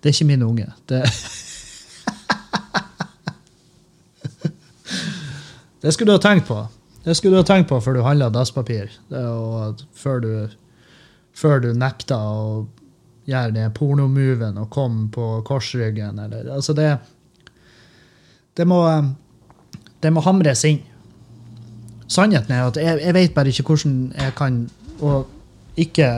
[0.00, 0.68] Det er ikke mine unge.
[0.88, 1.00] Det,
[5.82, 6.58] det skulle du ha tenkt på.
[7.04, 8.86] det skulle du ha tenkt på før du handla dasspapir.
[9.12, 10.32] At før du,
[11.36, 12.68] før du nekta å
[13.28, 16.98] gjøre den pornomoven og komme på korsryggen, eller Altså, det
[18.56, 18.80] Det må
[20.00, 20.80] Det må hamres inn.
[22.10, 24.62] Sannheten er at jeg, jeg vet bare ikke hvordan jeg kan
[25.00, 25.28] Og
[25.78, 26.08] ikke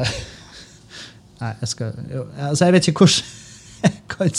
[1.42, 1.92] Nei, jeg skal
[2.38, 3.30] Altså, jeg vet ikke hvordan
[3.86, 4.36] jeg kan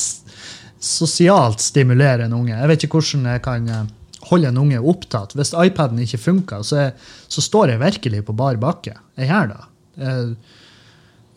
[0.83, 2.55] sosialt stimulere en unge.
[2.55, 3.91] Jeg vet ikke hvordan jeg kan eh,
[4.29, 5.35] holde en unge opptatt.
[5.35, 6.93] Hvis iPaden ikke funker, så, jeg,
[7.31, 8.95] så står jeg virkelig på bar bakke.
[9.19, 9.61] Jeg gjør det.
[10.03, 10.35] Jeg,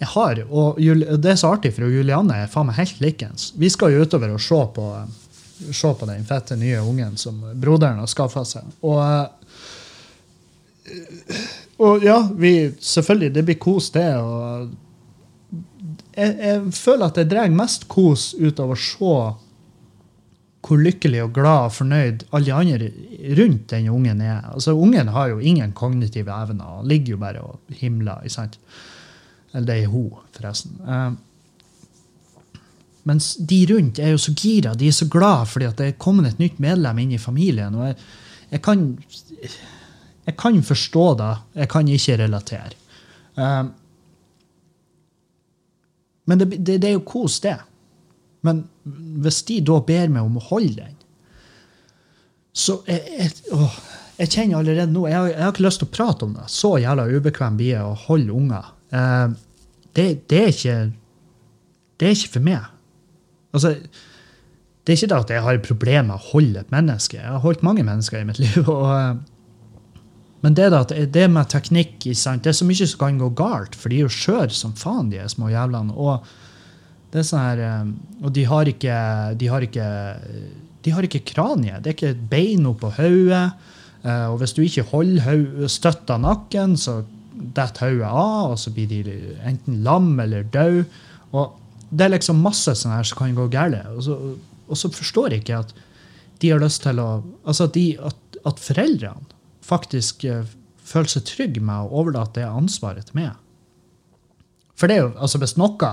[0.00, 0.80] jeg har, og
[1.22, 3.52] det er så artig, for Julianne er faen meg helt likens.
[3.56, 4.88] Vi skal jo utover og se på,
[5.70, 8.66] se på den fette nye ungen som broderen har skaffa seg.
[8.82, 9.46] Og, eh,
[11.82, 14.06] og ja, vi, selvfølgelig, det blir kos, det.
[16.16, 19.16] jeg, jeg føler at jeg drar mest kos ut av å se
[20.66, 22.88] hvor lykkelig og glad og fornøyd alle andre
[23.38, 24.40] rundt den ungen er.
[24.52, 26.78] Altså, Ungen har jo ingen kognitive evner.
[26.80, 28.24] Han ligger jo bare og himler.
[28.24, 28.58] ikke sant?
[29.52, 30.80] Eller det er hun, forresten.
[30.82, 31.12] Uh,
[33.06, 34.74] mens de rundt er jo så gira.
[34.74, 37.74] De er så glad fordi at det er kommet et nytt medlem inn i familien.
[37.74, 37.96] og jeg,
[38.50, 38.86] jeg kan
[40.26, 42.78] jeg kan forstå det, jeg kan ikke relatere.
[43.36, 43.72] Um,
[46.26, 47.58] men det, det, det er jo kos, det.
[48.46, 48.64] Men
[49.22, 50.96] hvis de da ber meg om å holde den,
[52.56, 53.68] så jeg, jeg, å,
[54.16, 56.46] jeg kjenner allerede nå jeg, jeg har ikke lyst til å prate om det.
[56.50, 58.70] Så jævla ubekvem blir jeg å holde unger.
[58.96, 59.26] Eh,
[59.98, 60.76] det, det, er ikke,
[62.00, 62.70] det er ikke for meg.
[63.56, 67.20] Altså, det er ikke det at jeg har problemer med å holde et menneske.
[67.20, 68.66] Jeg har holdt mange mennesker i mitt liv.
[68.66, 69.22] og...
[70.44, 71.96] men det, da, det med teknikk?
[72.04, 75.08] Det er så mye som kan gå galt, for de er jo skjøre som faen,
[75.10, 75.96] de små jævlene.
[75.96, 76.26] Og
[77.12, 77.90] det er sånn her eh,
[78.26, 78.96] Og de har ikke
[79.40, 79.88] De har ikke,
[80.84, 81.80] de har ikke kranie.
[81.80, 83.44] Det er ikke et bein oppå hodet.
[84.02, 87.00] Eh, Og hvis du ikke holder støtta nakken, så
[87.36, 90.84] detter hodet av, og så blir de enten lam eller død.
[91.32, 91.56] Og
[91.90, 93.80] det er liksom masse sånn her som kan gå galt.
[93.94, 94.18] Og så,
[94.66, 95.74] og så forstår jeg ikke at
[96.42, 97.08] de har lyst til å
[97.48, 99.35] Altså at, de, at, at foreldrene
[99.66, 100.46] faktisk føle
[100.86, 103.32] føler seg trygg med å overlate det ansvaret til meg.
[104.78, 105.92] For det er jo, altså hvis noe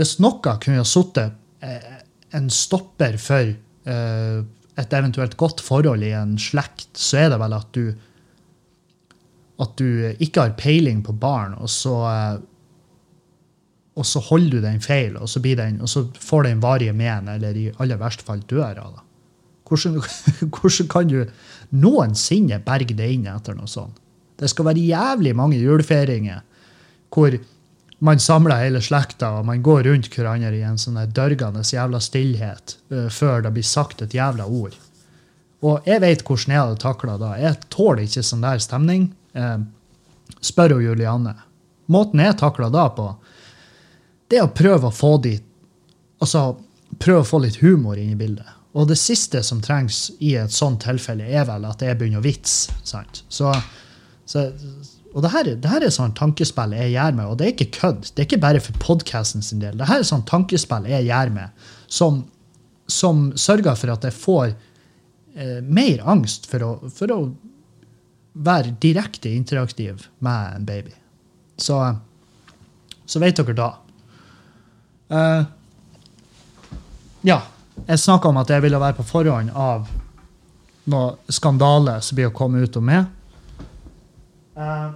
[0.00, 1.98] hvis noe kunne ha sittet eh,
[2.32, 4.38] en stopper for eh,
[4.80, 7.84] et eventuelt godt forhold i en slekt, så er det vel at du
[9.62, 12.40] at du ikke har peiling på barn, og så eh,
[13.92, 17.26] og så holder du den feil, og så, den, og så får den varige men,
[17.28, 19.02] eller i aller verste fall dør av det.
[19.68, 19.98] Hvordan,
[20.54, 21.24] hvordan kan du
[21.72, 23.98] noensinne berge det inn etter noe sånt?
[24.38, 26.42] Det skal være jævlig mange julefeiringer
[27.12, 27.34] hvor
[28.02, 32.76] man samler hele slekta, og man går rundt hverandre i en sånn dørgende jævla stillhet
[32.90, 34.74] uh, før det blir sagt et jævla ord.
[35.62, 37.36] Og jeg vet hvordan jeg hadde takla da.
[37.38, 39.12] Jeg tåler ikke sånn der stemning.
[39.36, 39.60] Uh,
[40.42, 41.36] spør jo Julianne.
[41.92, 43.06] Måten jeg takla da på,
[44.26, 45.38] det er å prøve å få de
[46.22, 46.52] Altså
[47.02, 48.46] prøve å få litt humor inn i bildet.
[48.72, 52.24] Og det siste som trengs i et sånt tilfelle, er vel at jeg begynner å
[52.24, 52.72] vitse.
[52.82, 53.52] Så,
[55.12, 57.74] og det her, det her er sånn tankespill jeg gjør med, og det er ikke
[57.76, 58.08] kødd.
[58.08, 59.76] Det er ikke bare for podkasten sin del.
[59.76, 62.22] Det her er sånn tankespill jeg gjør med, som,
[62.88, 67.20] som sørger for at jeg får eh, mer angst for å, for å
[68.32, 70.94] være direkte interaktiv med en baby.
[71.60, 71.76] Så,
[73.04, 73.72] så vet dere da.
[75.12, 75.42] Uh,
[77.28, 77.42] ja,
[77.86, 79.88] jeg snakka om at jeg ville være på forhånd av
[80.92, 83.06] noe skandale som blir å komme ut om meg.
[84.52, 84.92] Uh,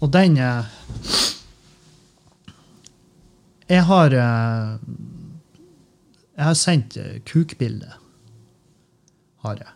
[0.00, 0.66] og den uh,
[3.70, 4.74] Jeg har uh,
[6.36, 6.98] Jeg har sendt
[7.28, 7.92] kukbilde.
[9.44, 9.72] Har jeg.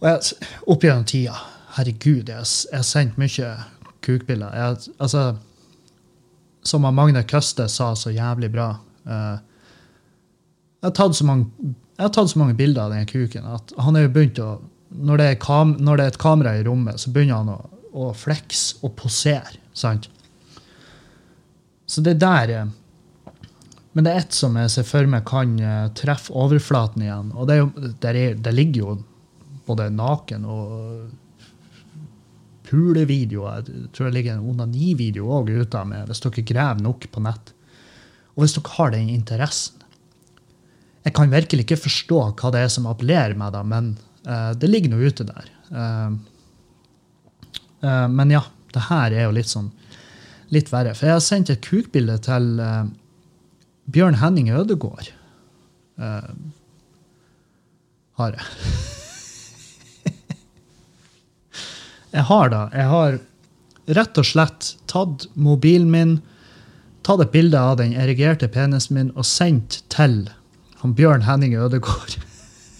[0.00, 1.36] Og jeg, opp gjennom tida
[1.76, 2.40] Herregud, jeg,
[2.72, 3.52] har- sendt mye
[4.02, 4.54] kukbilder.
[4.56, 5.36] Jeg, altså,
[6.64, 8.72] som Magne Køste sa så jævlig bra
[9.06, 13.72] jeg, har tatt så mange, jeg har tatt så mange bilder av den kuken at
[13.82, 14.56] han er jo begynt å
[14.96, 17.58] når det, kam, når det er et kamera i rommet, så begynner han å,
[17.92, 19.58] å flekse og posere.
[19.76, 20.08] sant?
[21.86, 22.66] Så det der eh,
[23.96, 27.30] Men det er ett som jeg ser for meg kan eh, treffe overflaten igjen.
[27.32, 27.70] Og det, jo,
[28.02, 28.96] der, er, der ligger jo
[29.66, 31.06] både naken og
[32.68, 33.64] pulevideoer.
[33.64, 37.55] Jeg tror det ligger en onanivideo òg ute med, hvis dere graver nok på nett.
[38.36, 39.82] Og hvis dere har den interessen.
[41.06, 43.92] Jeg kan virkelig ikke forstå hva det er som appellerer meg, da, men
[44.26, 45.50] uh, det ligger nå ute der.
[45.70, 46.10] Uh,
[47.86, 48.42] uh, men ja,
[48.74, 49.70] det her er jo litt sånn
[50.54, 50.94] litt verre.
[50.94, 52.44] For jeg har sendt et kukbilde til
[53.90, 55.08] Bjørn Henning Ødegård.
[58.16, 58.44] Har jeg.
[62.14, 63.18] jeg har da Jeg har
[63.98, 66.16] rett og slett tatt mobilen min,
[67.06, 70.24] tatt et bilde av den erigerte penisen min og sendt til
[70.82, 72.18] han Bjørn Henning Ødegård.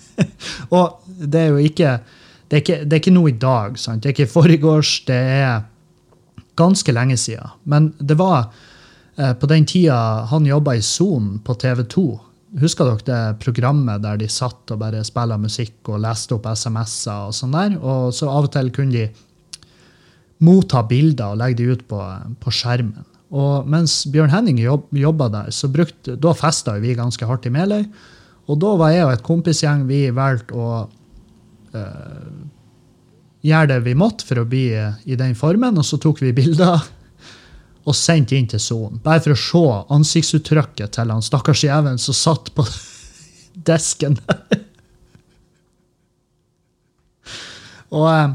[0.77, 1.99] og det er jo ikke
[2.47, 3.79] det er ikke, det er ikke noe i dag.
[3.79, 4.03] sant?
[4.03, 5.65] Det er ikke forgårs, det er
[6.57, 7.57] ganske lenge siden.
[7.65, 8.53] Men det var
[9.19, 9.99] eh, på den tida
[10.31, 12.05] han jobba i Son på TV2.
[12.63, 17.27] Husker dere det programmet der de satt og bare spilte musikk og leste opp SMS-er
[17.27, 17.77] og sånn der?
[17.83, 19.09] Og så av og til kunne de
[20.47, 22.01] motta bilder og legge de ut på,
[22.39, 23.16] på skjermen.
[23.35, 27.53] Og mens Bjørn Henning jobb, jobba der, så brukte, da festa vi ganske hardt i
[27.55, 27.87] Meløy.
[28.47, 32.29] Og da var jeg og et kompisgjeng vi valgte å uh,
[33.47, 36.35] gjøre det vi måtte for å bli eh, i den formen, og så tok vi
[36.37, 36.85] bilder
[37.87, 39.01] og sendte inn til sonen.
[39.05, 42.67] Bare for å se ansiktsuttrykket til han stakkars jævelen som satt på
[43.71, 44.65] desken der.
[47.95, 48.35] og, eh,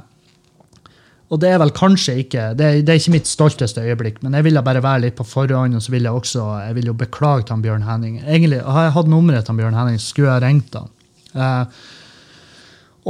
[1.31, 4.33] og det er vel kanskje ikke det er, det er ikke mitt stolteste øyeblikk, men
[4.35, 6.93] jeg ville bare være litt på forhånd, og så vil jeg også jeg vil jo
[6.99, 8.17] beklage til Bjørn Henning.
[8.25, 10.89] Egentlig, Har jeg hatt nummeret til Bjørn Henning, så skulle jeg ringt han.
[11.31, 11.65] Eh,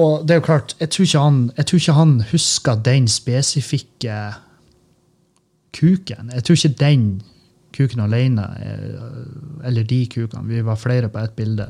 [0.01, 3.07] og det er jo klart, jeg tror ikke han, jeg tror ikke han husker den
[3.11, 4.19] spesifikke
[5.75, 6.29] kuken.
[6.35, 7.05] Jeg tror ikke den
[7.75, 11.69] kuken alene, er- eller de kukene, vi var flere på ett bilde,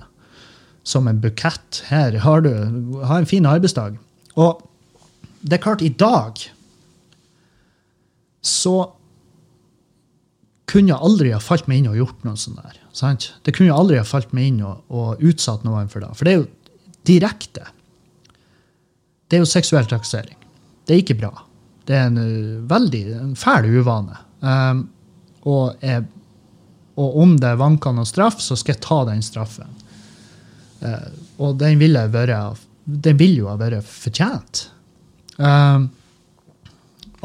[0.84, 1.84] som en bukett.
[1.90, 2.50] Her har du
[3.06, 3.98] ha en fin arbeidsdag.
[4.36, 4.62] Og
[5.42, 6.40] det er klart, i dag
[8.42, 8.76] så
[10.72, 12.78] kunne jeg aldri ha falt meg inn og gjort noe sånt der.
[12.96, 13.28] Sant?
[13.44, 16.12] Det kunne jeg aldri ha falt meg inn og, og utsatt noen for det.
[16.18, 16.48] For det er jo
[17.08, 17.66] direkte.
[19.28, 20.38] Det er jo seksuell trakassering.
[20.86, 21.32] Det er ikke bra.
[21.88, 24.18] Det er en uh, veldig en fæl uvane.
[24.42, 24.86] Um,
[25.50, 26.06] og, jeg,
[27.00, 29.80] og om det vanker noen straff, så skal jeg ta den straffen.
[30.82, 31.10] Uh,
[31.42, 32.42] og den vil, jeg være,
[32.86, 34.70] den vil jo ha vært fortjent.
[35.42, 35.90] Um,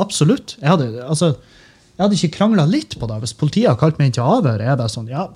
[0.01, 0.57] absolutt.
[0.61, 1.35] Jeg hadde, altså,
[1.97, 3.21] jeg hadde ikke krangla litt på det.
[3.23, 5.27] Hvis politiet hadde kalt meg inn til avhør, er jeg bare sånn Ja,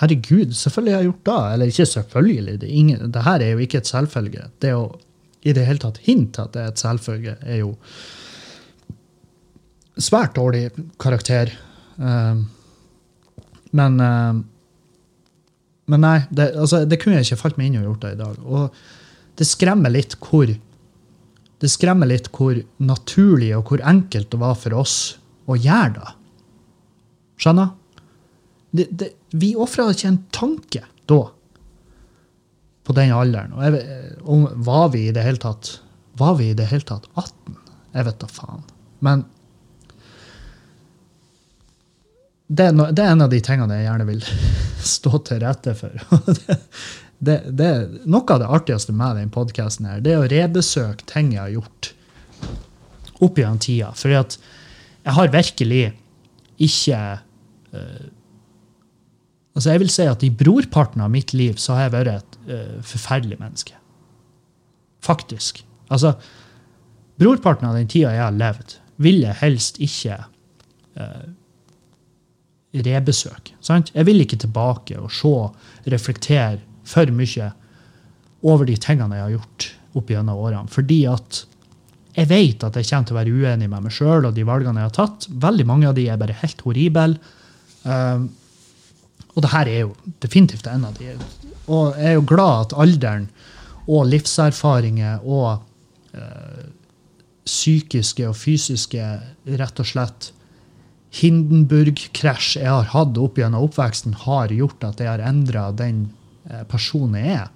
[0.00, 1.40] herregud, selvfølgelig har jeg gjort det.
[1.54, 2.60] Eller ikke selvfølgelig.
[2.62, 4.48] Det, ingen, det her er jo ikke et selvfølge.
[4.64, 4.86] Det å
[5.46, 7.68] i det hele tatt hinte at det er et selvfølge, er jo
[10.02, 10.64] svært dårlig
[11.02, 11.52] karakter.
[12.00, 12.42] Uh,
[13.76, 14.44] men uh,
[15.86, 18.18] Men nei, det, altså, det kunne jeg ikke falt meg inn og gjort det i
[18.18, 18.38] dag.
[18.42, 20.50] Og det skremmer litt hvor
[21.62, 24.96] det skremmer litt hvor naturlig og hvor enkelt det var for oss
[25.48, 26.12] å gjøre det.
[27.40, 27.72] Skjønner?
[28.76, 31.20] Det, det, vi ofra ikke en tanke da,
[32.84, 33.54] på den alderen.
[34.22, 35.78] Om, var vi i det hele tatt
[36.16, 37.56] Var vi i det hele tatt 18?
[37.96, 38.62] Jeg vet da faen.
[39.04, 39.24] Men
[42.46, 44.22] det er, no, det er en av de tingene jeg gjerne vil
[44.96, 45.96] stå til rette for.
[47.18, 47.70] det, det,
[48.04, 51.92] Noe av det artigste med den podkasten det er å rebesøke ting jeg har gjort
[53.24, 53.92] opp gjennom tida.
[53.96, 55.86] For jeg har virkelig
[56.62, 57.00] ikke
[57.72, 58.04] uh,
[59.56, 62.34] Altså jeg vil si at I brorparten av mitt liv så har jeg vært et
[62.50, 63.78] uh, forferdelig menneske.
[65.00, 65.62] Faktisk.
[65.88, 66.12] Altså,
[67.16, 70.18] Brorparten av den tida jeg har levd, vil jeg helst ikke
[71.00, 71.24] uh,
[72.76, 73.56] rebesøke.
[73.64, 73.94] Sant?
[73.96, 75.32] Jeg vil ikke tilbake og se,
[75.88, 77.50] reflektere for mye
[78.46, 80.70] over de tingene jeg har gjort opp gjennom årene.
[80.72, 81.42] Fordi at
[82.16, 84.80] jeg vet at jeg kommer til å være uenig med meg sjøl og de valgene
[84.80, 85.28] jeg har tatt.
[85.28, 87.18] Veldig mange av de er bare helt horrible.
[87.84, 88.30] Um,
[89.34, 89.92] og det her er jo
[90.24, 91.12] definitivt en av de.
[91.66, 93.28] Og jeg er jo glad at alderen
[93.86, 95.60] og livserfaringer og
[96.16, 96.64] uh,
[97.46, 99.10] psykiske og fysiske
[99.60, 100.30] rett og slett
[101.16, 106.08] Hindenburg-krasj jeg har hatt opp gjennom oppveksten, har gjort at jeg har endra den
[106.50, 107.50] eh, personen er.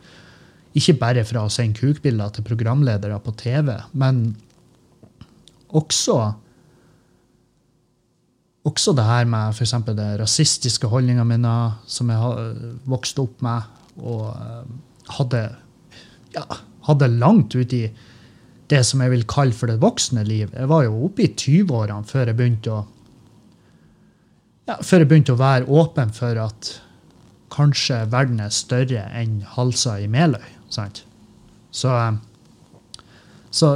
[0.76, 4.22] Ikke bare fra å sende kukbilder til programledere på TV, men
[5.70, 6.20] også
[8.68, 11.54] også det her med eksempel det rasistiske holdningene mine,
[11.88, 13.68] som jeg vokste opp med,
[14.04, 14.66] og eh,
[15.16, 15.42] hadde,
[16.36, 16.44] ja,
[16.86, 17.86] hadde langt ut i
[18.70, 20.52] det som jeg vil kalle for det voksne liv.
[20.54, 22.84] Jeg var jo oppe i 20-årene før jeg begynte å
[24.68, 26.68] ja, før jeg begynte å være åpen for at
[27.52, 30.46] kanskje verden er større enn halsa i Meløy.
[30.72, 31.04] Sant?
[31.74, 33.02] Så, eh,
[33.50, 33.74] så,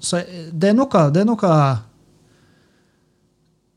[0.00, 0.22] så
[0.52, 1.56] det er noe, det er noe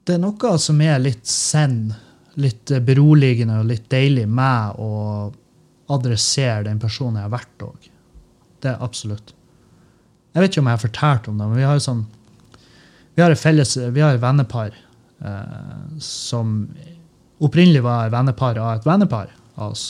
[0.05, 1.95] det er noe som er litt send,
[2.37, 4.91] litt beroligende og litt deilig med å
[5.95, 7.87] adressere den personen jeg har vært òg.
[8.61, 9.33] Det er absolutt.
[10.33, 12.05] Jeg vet ikke om jeg har fortalt om det, men vi har jo sånn
[13.15, 16.65] Vi har et felles, vi har et vennepar eh, som
[17.43, 19.89] opprinnelig var et vennepar av et vennepar av oss.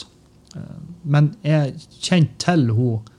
[0.56, 3.12] Eh, men jeg kjente til hun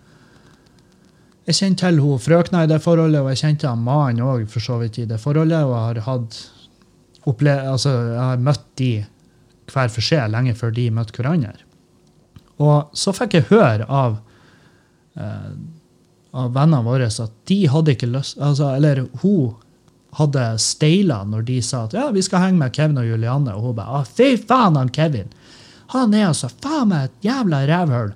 [1.48, 4.82] Jeg kjente til hun frøkna i det forholdet, og jeg kjente mannen òg for så
[4.82, 5.64] vidt i det forholdet.
[5.64, 6.40] Og jeg har hatt
[7.28, 8.92] opple altså, jeg har møtt de
[9.72, 11.56] hver for seg lenge før de møtte hverandre.
[12.64, 14.18] Og så fikk jeg høre av,
[15.16, 15.50] eh,
[16.34, 19.56] av vennene våre at de hadde ikke lyst altså, Eller hun
[20.18, 23.54] hadde steila når de sa at ja, vi skal henge med Kevin og Julianne.
[23.54, 25.30] Og hun bare å, fy faen, han Kevin!
[25.94, 28.12] Han er altså faen meg et jævla rævhull.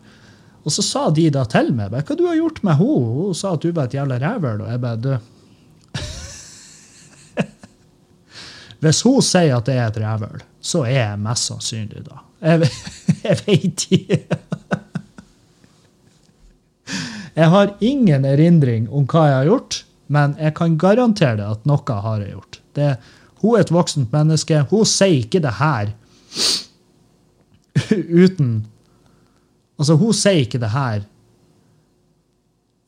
[0.61, 3.27] Og så sa de da til meg hva du har gjort med henne?
[3.29, 4.59] Hun sa at du var et jævla rævhull.
[4.65, 5.11] Og jeg bare du
[8.81, 12.15] Hvis hun sier at det er et rævhull, så er jeg mest sannsynlig da.
[12.41, 12.55] Jeg,
[13.27, 14.17] jeg vet ikke.
[17.37, 21.67] Jeg har ingen erindring om hva jeg har gjort, men jeg kan garantere det at
[21.69, 22.59] noe har jeg gjort.
[22.75, 22.89] Det,
[23.41, 24.59] hun er et voksent menneske.
[24.71, 25.95] Hun sier ikke det her
[28.25, 28.51] uten
[29.81, 30.99] Altså, hun sier ikke det her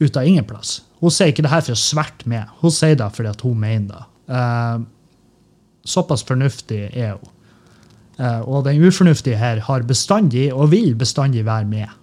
[0.03, 0.75] ut av ingen plass.
[1.01, 2.51] Hun sier ikke det her for å sverte med.
[2.61, 4.03] Hun sier det fordi hun mener det.
[4.29, 4.83] Uh,
[5.89, 7.31] såpass fornuftig er hun.
[8.19, 11.97] Uh, og den ufornuftige her har bestandig, og vil bestandig være med.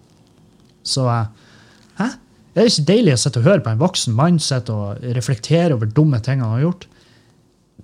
[0.83, 1.31] Så uh,
[2.01, 2.11] hæ?
[2.51, 5.77] Er det ikke deilig å sitte og høre på en voksen mann sitte og reflektere
[5.77, 6.87] over dumme ting han har gjort?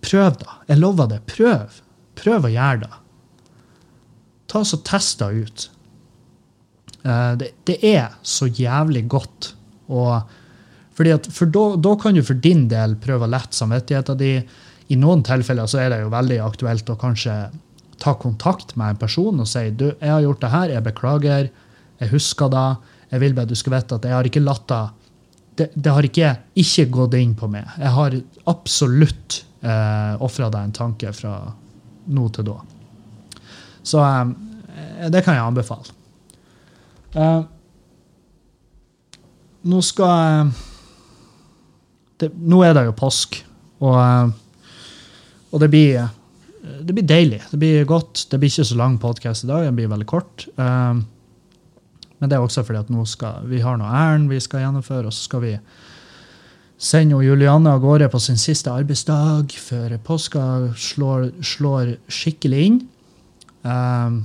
[0.02, 0.58] Prøv, da.
[0.66, 1.20] Jeg lover det.
[1.30, 1.80] Prøv.
[2.18, 2.94] Prøv å gjøre det.
[4.50, 5.66] Ta så Test det ut.
[7.06, 9.52] Eh, det, er så jævlig godt.
[9.86, 10.26] Og,
[10.98, 14.50] fordi at, for da kan du for din del prøve å lette samvittigheten din.
[14.86, 17.36] I noen tilfeller så er det jo veldig aktuelt å kanskje
[18.02, 21.48] ta kontakt med en person og si du, jeg har gjort det her, jeg beklager,
[21.98, 22.66] jeg husker det,
[23.16, 24.84] jeg vil bare du skal vite at jeg har ikke latt det
[25.56, 27.64] det, har ikke, ikke gått inn på meg.
[27.80, 28.16] Jeg har
[28.52, 31.36] absolutt eh, ofra deg en tanke fra
[32.12, 32.56] nå til da.
[33.80, 35.96] Så eh, det kan jeg anbefale.
[37.16, 37.40] Eh,
[39.66, 40.52] nå skal
[42.20, 43.40] det, Nå er det jo påsk,
[43.80, 46.14] og, eh, og det blir eh,
[46.86, 47.40] det blir deilig.
[47.50, 48.26] Det blir godt.
[48.30, 49.64] Det blir ikke så lang podkast i dag.
[49.64, 50.48] Den blir veldig kort.
[50.58, 51.04] Um,
[52.18, 55.06] men det er også fordi at nå skal, vi har noe ærend vi skal gjennomføre,
[55.08, 55.52] og så skal vi
[56.76, 60.44] sende Julianne av gårde på sin siste arbeidsdag før påska
[60.76, 62.80] slår, slår skikkelig inn.
[63.66, 64.22] Um,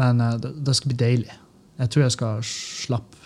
[0.00, 1.36] men uh, det, det skal bli deilig.
[1.80, 3.16] Jeg tror jeg skal slappe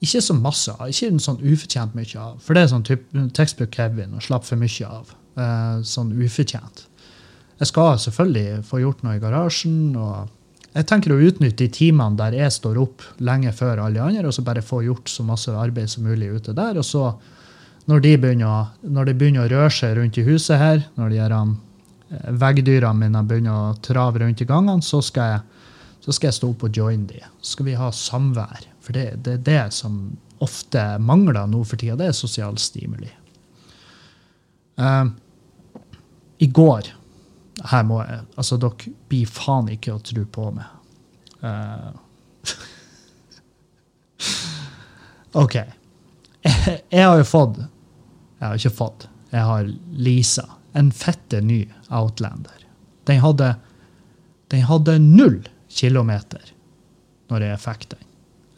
[0.00, 2.38] ikke så masse av, ikke sånn ufortjent mye av.
[2.40, 3.02] For det er sånn typ,
[3.36, 5.10] tekstbruk Kevin å slappe for mye av.
[5.36, 6.86] Uh, sånn ufortjent.
[7.60, 9.96] Jeg skal selvfølgelig få gjort noe i garasjen.
[10.00, 10.30] og
[10.70, 14.34] jeg tenker å utnytte de timene der jeg står opp lenge før alle andre, og
[14.36, 16.78] så bare få gjort så masse arbeid som mulig ute der.
[16.78, 17.08] Og så,
[17.90, 21.56] når de begynner, de begynner å røre seg rundt i huset her, når de um,
[22.38, 25.66] veggdyra mine begynner å trave rundt i gangene, så skal jeg,
[26.06, 27.24] så skal jeg stå opp og joine de.
[27.42, 28.68] Så skal vi ha samvær.
[28.80, 29.98] For det, det er det som
[30.40, 31.98] ofte mangler nå for tida.
[31.98, 33.10] Det er sosial stimuli.
[34.78, 35.10] Uh,
[36.38, 36.94] I går
[37.68, 40.66] her må jeg, altså Dere blir faen ikke å tro på meg.
[41.40, 41.92] Uh,
[45.42, 45.56] OK.
[46.44, 49.06] Jeg, jeg har jo fått Jeg har ikke fått.
[49.30, 50.46] Jeg har leasa
[50.78, 52.64] en fette ny Outlander.
[53.08, 53.54] Den hadde,
[54.52, 56.52] den hadde null kilometer
[57.30, 58.06] når jeg fikk den.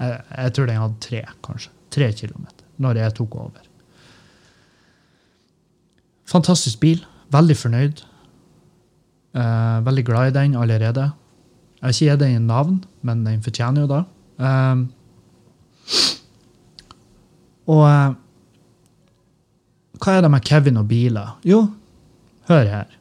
[0.03, 1.73] Jeg, jeg tror den hadde tre, kanskje.
[1.93, 3.67] Tre kilometer når jeg tok over.
[6.33, 7.03] Fantastisk bil.
[7.33, 8.03] Veldig fornøyd.
[9.33, 11.11] Uh, veldig glad i den allerede.
[11.81, 14.03] Jeg har ikke gitt den navn, men den fortjener jo det.
[14.39, 14.83] Um,
[17.67, 18.15] og uh,
[20.03, 21.39] hva er det med Kevin og biler?
[21.47, 21.67] Jo,
[22.49, 22.99] hør her.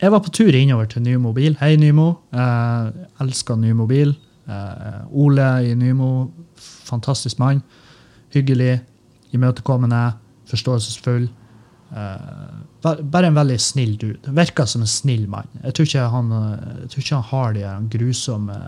[0.00, 1.56] Jeg var på tur innover til Nymobil.
[1.60, 2.08] Hei, Nymo.
[2.32, 4.14] Uh, elsker Nymobil.
[4.48, 7.62] Uh, Ole i Nymo, fantastisk mann.
[8.34, 8.80] Hyggelig,
[9.32, 10.12] imøtekommende,
[10.48, 11.28] forståelsesfull.
[11.90, 11.96] Uh,
[12.82, 14.32] bare en veldig snill dude.
[14.34, 15.48] Virker som en snill mann.
[15.64, 16.32] Jeg tror ikke han,
[16.84, 18.58] jeg tror ikke han har de grusomme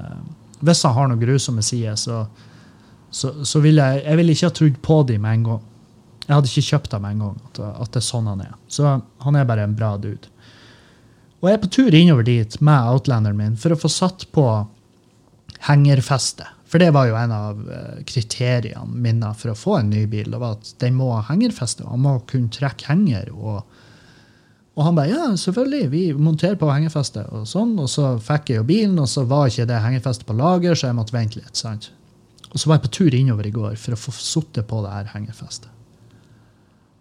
[0.61, 2.25] Hvis han har noen grusomme sider, så,
[3.11, 5.63] så, så vil jeg Jeg ville ikke ha trodd på dem med en gang.
[6.27, 7.39] Jeg hadde ikke kjøpt dem med en gang.
[7.49, 8.53] At, at det er sånn han er.
[8.69, 10.31] Så han er bare en bra dude.
[11.41, 14.45] Og jeg er på tur innover dit med outlanderen min for å få satt på
[15.71, 16.47] hengerfeste.
[16.71, 20.31] For det var jo en av eh, kriteriene mine for å få en ny bil.
[20.31, 21.89] Det var at Den må ha hengerfeste.
[21.89, 23.33] Han må kunne trekke henger.
[23.35, 23.65] Og,
[24.79, 27.27] og han bare ja, selvfølgelig, vi monterer på hengefestet.
[27.35, 30.37] Og sånn, og så fikk jeg jo bilen, og så var ikke det hengerfestet på
[30.39, 31.57] lager, så jeg måtte vente litt.
[31.59, 31.91] sant?
[32.51, 34.95] Og så var jeg på tur innover i går for å få sittet på det
[34.95, 35.71] her hengerfestet.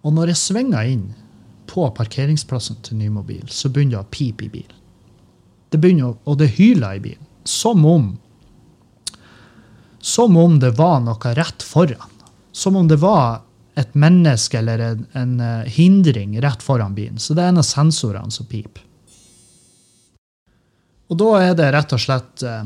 [0.03, 1.05] Og når jeg svinger inn
[1.70, 4.76] på parkeringsplassen til Nymobil, så begynner det å pipe i bilen.
[5.70, 7.26] Det begynner å, Og det hyler i bilen.
[7.45, 8.15] Som om
[9.99, 12.09] som om det var noe rett foran.
[12.51, 13.41] Som om det var
[13.80, 17.19] et menneske eller en, en eh, hindring rett foran bilen.
[17.19, 18.86] Så det er en av sensorene som piper.
[21.09, 22.65] Og da er det rett og slett eh,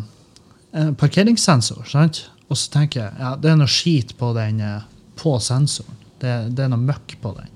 [0.79, 1.85] en parkeringssensor.
[1.87, 2.25] sant?
[2.49, 4.81] Og så tenker jeg ja, det er noe skit på den eh,
[5.19, 5.99] på sensoren.
[6.19, 7.51] Det, det er noe møkk på den.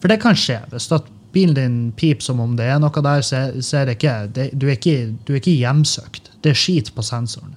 [0.00, 0.60] For det kan skje.
[0.72, 3.98] Hvis at bilen din piper som om det er noe der, så så er det
[3.98, 6.32] ikke det, du, er ikke du er ikke hjemsøkt.
[6.44, 7.56] Det er skit på sensoren.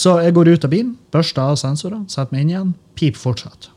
[0.00, 2.72] Så jeg går ut av bilen, børster av sensorene, setter meg inn igjen.
[2.96, 3.68] Pip fortsatt.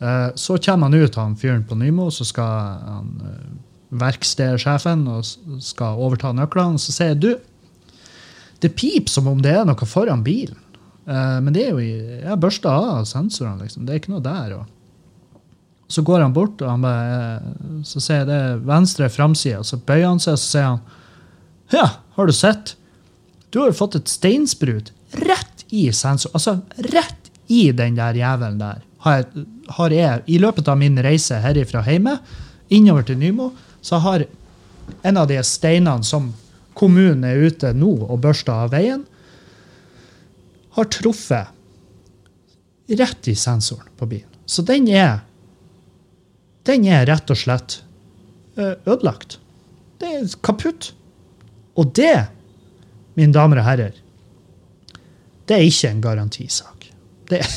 [0.00, 3.52] Eh, Så kommer han ut, han fyren på Nymo, så skal han eh,
[4.02, 5.26] verkstedsjefen og
[5.62, 6.78] skal overta nøklene.
[6.78, 8.00] Og så sier jeg, du,
[8.62, 10.56] det piper som om det er noe foran bilen.
[11.06, 13.84] Eh, Men det er jo jeg børsta av sensorene, liksom.
[13.86, 14.56] Det er ikke noe der.
[14.60, 15.50] Og.
[15.92, 19.60] Så går han bort, og han bare, så sier jeg det venstre framside.
[19.68, 20.80] Så bøyer han seg, og så sier han
[21.72, 21.86] Ja,
[22.16, 22.76] har du sett?
[23.52, 26.32] Du har jo fått et steinsprut rett i sensor.
[26.32, 26.58] Altså
[26.92, 28.80] rett i den der jævelen der.
[29.04, 29.44] Har jeg,
[29.76, 32.16] har jeg, I løpet av min reise herifra hjemme,
[32.72, 33.50] innover til Nymo,
[33.84, 34.24] så har
[35.02, 36.30] en av de steinene som
[36.78, 39.04] kommunen er ute nå og børster av veien,
[40.72, 41.52] har truffet
[42.88, 44.30] rett i sensoren på bilen.
[44.46, 45.20] Så den er
[46.62, 47.80] Den er rett og slett
[48.54, 49.40] ødelagt.
[49.98, 50.92] Det er kaputt.
[51.74, 52.28] Og det,
[53.18, 53.94] mine damer og herrer,
[55.48, 56.88] det er ikke en garantisak.
[57.30, 57.42] Det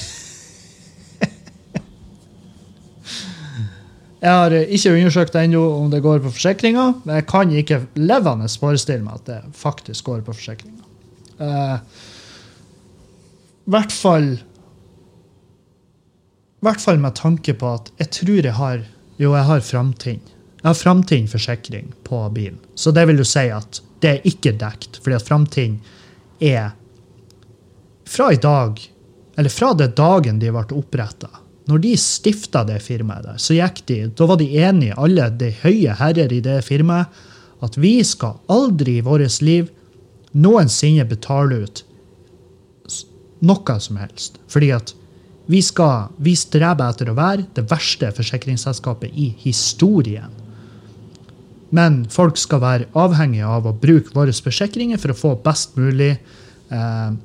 [4.26, 7.84] Jeg har eh, ikke undersøkt ennå om det går på forsikringa, men jeg kan ikke
[8.00, 10.82] levende forestille meg at det faktisk går på forsikringa.
[11.36, 11.78] Uh,
[13.68, 14.30] I hvert fall
[16.66, 18.86] hvert fall med tanke på at jeg tror jeg har
[19.16, 20.24] Jo, jeg har framtinn.
[20.60, 22.58] Jeg har framtinn forsikring på bilen.
[22.76, 25.80] Så det vil jo si at det er ikke dekt, fordi at framtiden
[26.44, 26.76] er
[28.06, 28.78] fra i dag,
[29.36, 31.32] eller fra det dagen de ble oppretta,
[31.66, 35.50] når de stifta det firmaet der, så gikk de, da var de enige, alle de
[35.64, 37.10] høye herrer i det firmaet,
[37.66, 39.72] at vi skal aldri i vårt liv
[40.38, 41.82] noensinne betale ut
[43.46, 44.38] noe som helst.
[44.52, 44.94] Fordi at
[45.50, 50.45] vi, skal, vi streber etter å være det verste forsikringsselskapet i historien.
[51.76, 56.14] Men folk skal være avhengige av å bruke våre forsikringer for å få best mulig
[56.16, 57.16] eh,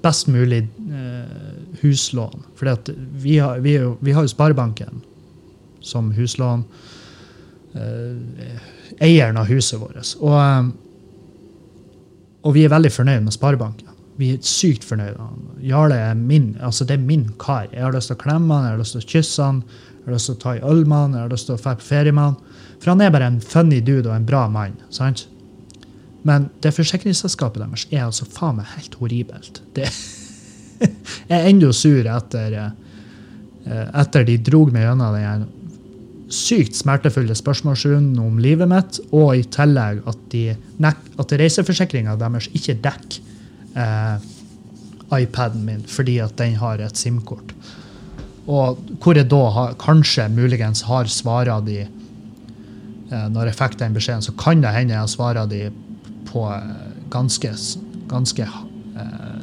[0.00, 2.46] best mulig eh, huslån.
[2.56, 5.02] Fordi vi vi, vi har jo Sparebanken
[5.80, 6.64] som huslån.
[7.74, 8.60] Eh,
[9.00, 10.00] eieren av huset vårt.
[10.20, 10.64] Og, eh,
[12.42, 13.89] og vi er veldig fornøyd med Sparebanken.
[14.20, 15.26] Vi er sykt fornøyde.
[15.64, 17.70] Jarle er min, altså det er min kar.
[17.72, 19.62] Jeg har lyst til å klemme han, jeg har lyst til å kysse han,
[19.96, 21.60] jeg har lyst til å ta i øl med han, jeg har lyst til å
[21.60, 22.64] dra på ferie med han.
[22.80, 24.76] For han er bare en funny dude og en bra mann.
[24.92, 25.26] sant?
[26.28, 29.62] Men det forsikringsselskapet deres er altså faen meg helt horribelt.
[29.76, 29.88] Det
[31.30, 35.48] jeg er enda sur etter, eh, etter de drog meg gjennom den
[36.30, 42.78] sykt smertefulle spørsmålsrunden om livet mitt, og i tillegg at, de at reiseforsikringa deres ikke
[42.84, 43.29] dekker
[43.76, 44.28] eh,
[45.20, 47.54] iPaden min fordi at den har et SIM-kort.
[48.50, 53.94] Og hvor jeg da har, kanskje muligens har svara de eh, Når jeg fikk den
[53.94, 55.68] beskjeden, så kan det hende jeg har svara de
[56.30, 57.52] på eh, ganske,
[58.10, 59.42] ganske eh,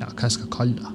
[0.00, 0.92] Ja, hva jeg skal kalle det.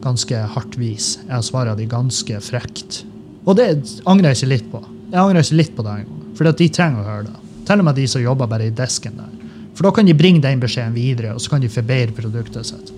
[0.00, 1.18] Ganske hardt vis.
[1.26, 3.02] Jeg har svara de ganske frekt.
[3.44, 3.68] Og det
[4.08, 4.80] angrer jeg ikke litt på.
[5.10, 6.24] Jeg angrer ikke litt på det engang.
[6.38, 7.36] For de trenger å høre det.
[7.68, 9.39] Til og med de som jobber bare i desken der.
[9.80, 12.90] For da kan de bringe den beskjeden videre, og så kan de forbedre produktet sitt.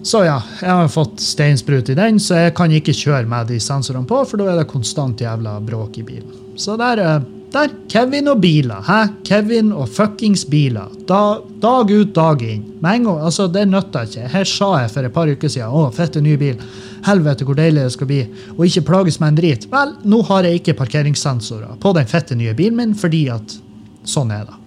[0.00, 3.58] Så ja, jeg har fått steinsprut i den, så jeg kan ikke kjøre med de
[3.60, 6.32] sensorene på, for da er det konstant jævla bråk i bilen.
[6.56, 8.80] Så der, eh, der Kevin og biler.
[8.88, 9.12] Hæ?
[9.28, 10.88] Kevin og fuckings biler.
[11.04, 12.64] Da, dag ut, dag inn.
[12.80, 14.28] Men en gang, altså Det nytta ikke.
[14.32, 16.56] Her sa jeg for et par uker siden å, fette ny bil.
[17.04, 18.22] Helvete, hvor deilig det skal bli.
[18.56, 19.68] Og ikke plages med en drit.
[19.70, 23.60] Vel, nå har jeg ikke parkeringssensorer på den fette nye bilen min, fordi at
[24.08, 24.65] sånn er det.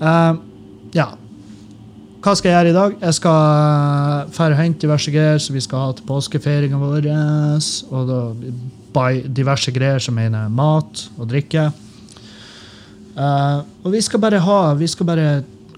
[0.00, 0.32] Eh,
[0.96, 1.08] ja.
[2.20, 2.96] Hva skal jeg gjøre i dag?
[3.00, 7.08] Jeg skal fære og hente diverse greier som vi skal ha til påskefeiringa vår.
[7.88, 8.18] Og da
[8.92, 11.70] by diverse greier som mener mat og drikke.
[13.10, 15.30] Uh, og vi skal bare ha Vi skal bare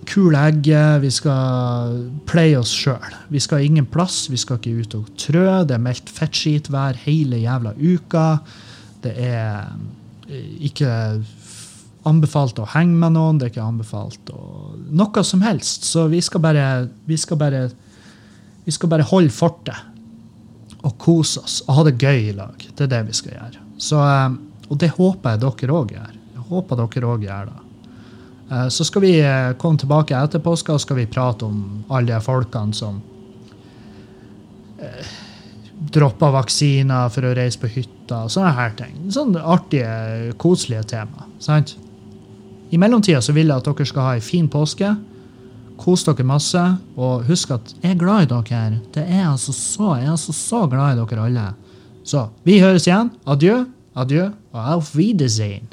[0.07, 1.03] kule egget.
[1.03, 3.15] Vi skal play oss sjøl.
[3.31, 4.27] Vi skal ingen plass.
[4.31, 5.47] Vi skal ikke ut og trø.
[5.67, 8.27] Det er meldt fettskitvær hele jævla uka.
[9.03, 9.71] Det er
[10.29, 10.91] eh, ikke
[12.09, 14.43] anbefalt å henge med noen, det er ikke anbefalt å
[14.93, 15.87] Noe som helst.
[15.89, 16.67] Så vi skal bare
[17.07, 17.71] Vi skal bare,
[18.65, 19.89] vi skal bare holde fortet
[20.83, 22.59] og kose oss og ha det gøy i lag.
[22.59, 23.61] Det er det vi skal gjøre.
[23.79, 24.33] Så, eh,
[24.69, 26.17] og det håper jeg dere òg gjør.
[26.35, 27.61] Jeg håper dere òg gjør det.
[28.51, 32.11] Eh, Så skal vi eh, komme tilbake etter påske og skal vi prate om alle
[32.11, 33.01] de folkene som
[35.93, 38.97] droppa vaksiner for å reise på hytta sånne her ting.
[39.15, 41.27] Sånne artige, koselige tema.
[41.39, 41.77] sant?
[42.73, 44.95] I mellomtida så vil jeg at dere skal ha ei en fin påske.
[45.77, 46.61] Kos dere masse,
[46.97, 48.79] og husk at jeg er glad i dere.
[48.95, 51.47] Det er altså så, Jeg er altså så glad i dere alle.
[52.05, 53.11] Så vi høres igjen.
[53.27, 53.65] Adjø,
[53.95, 55.69] adjø og auf Wiedersehen.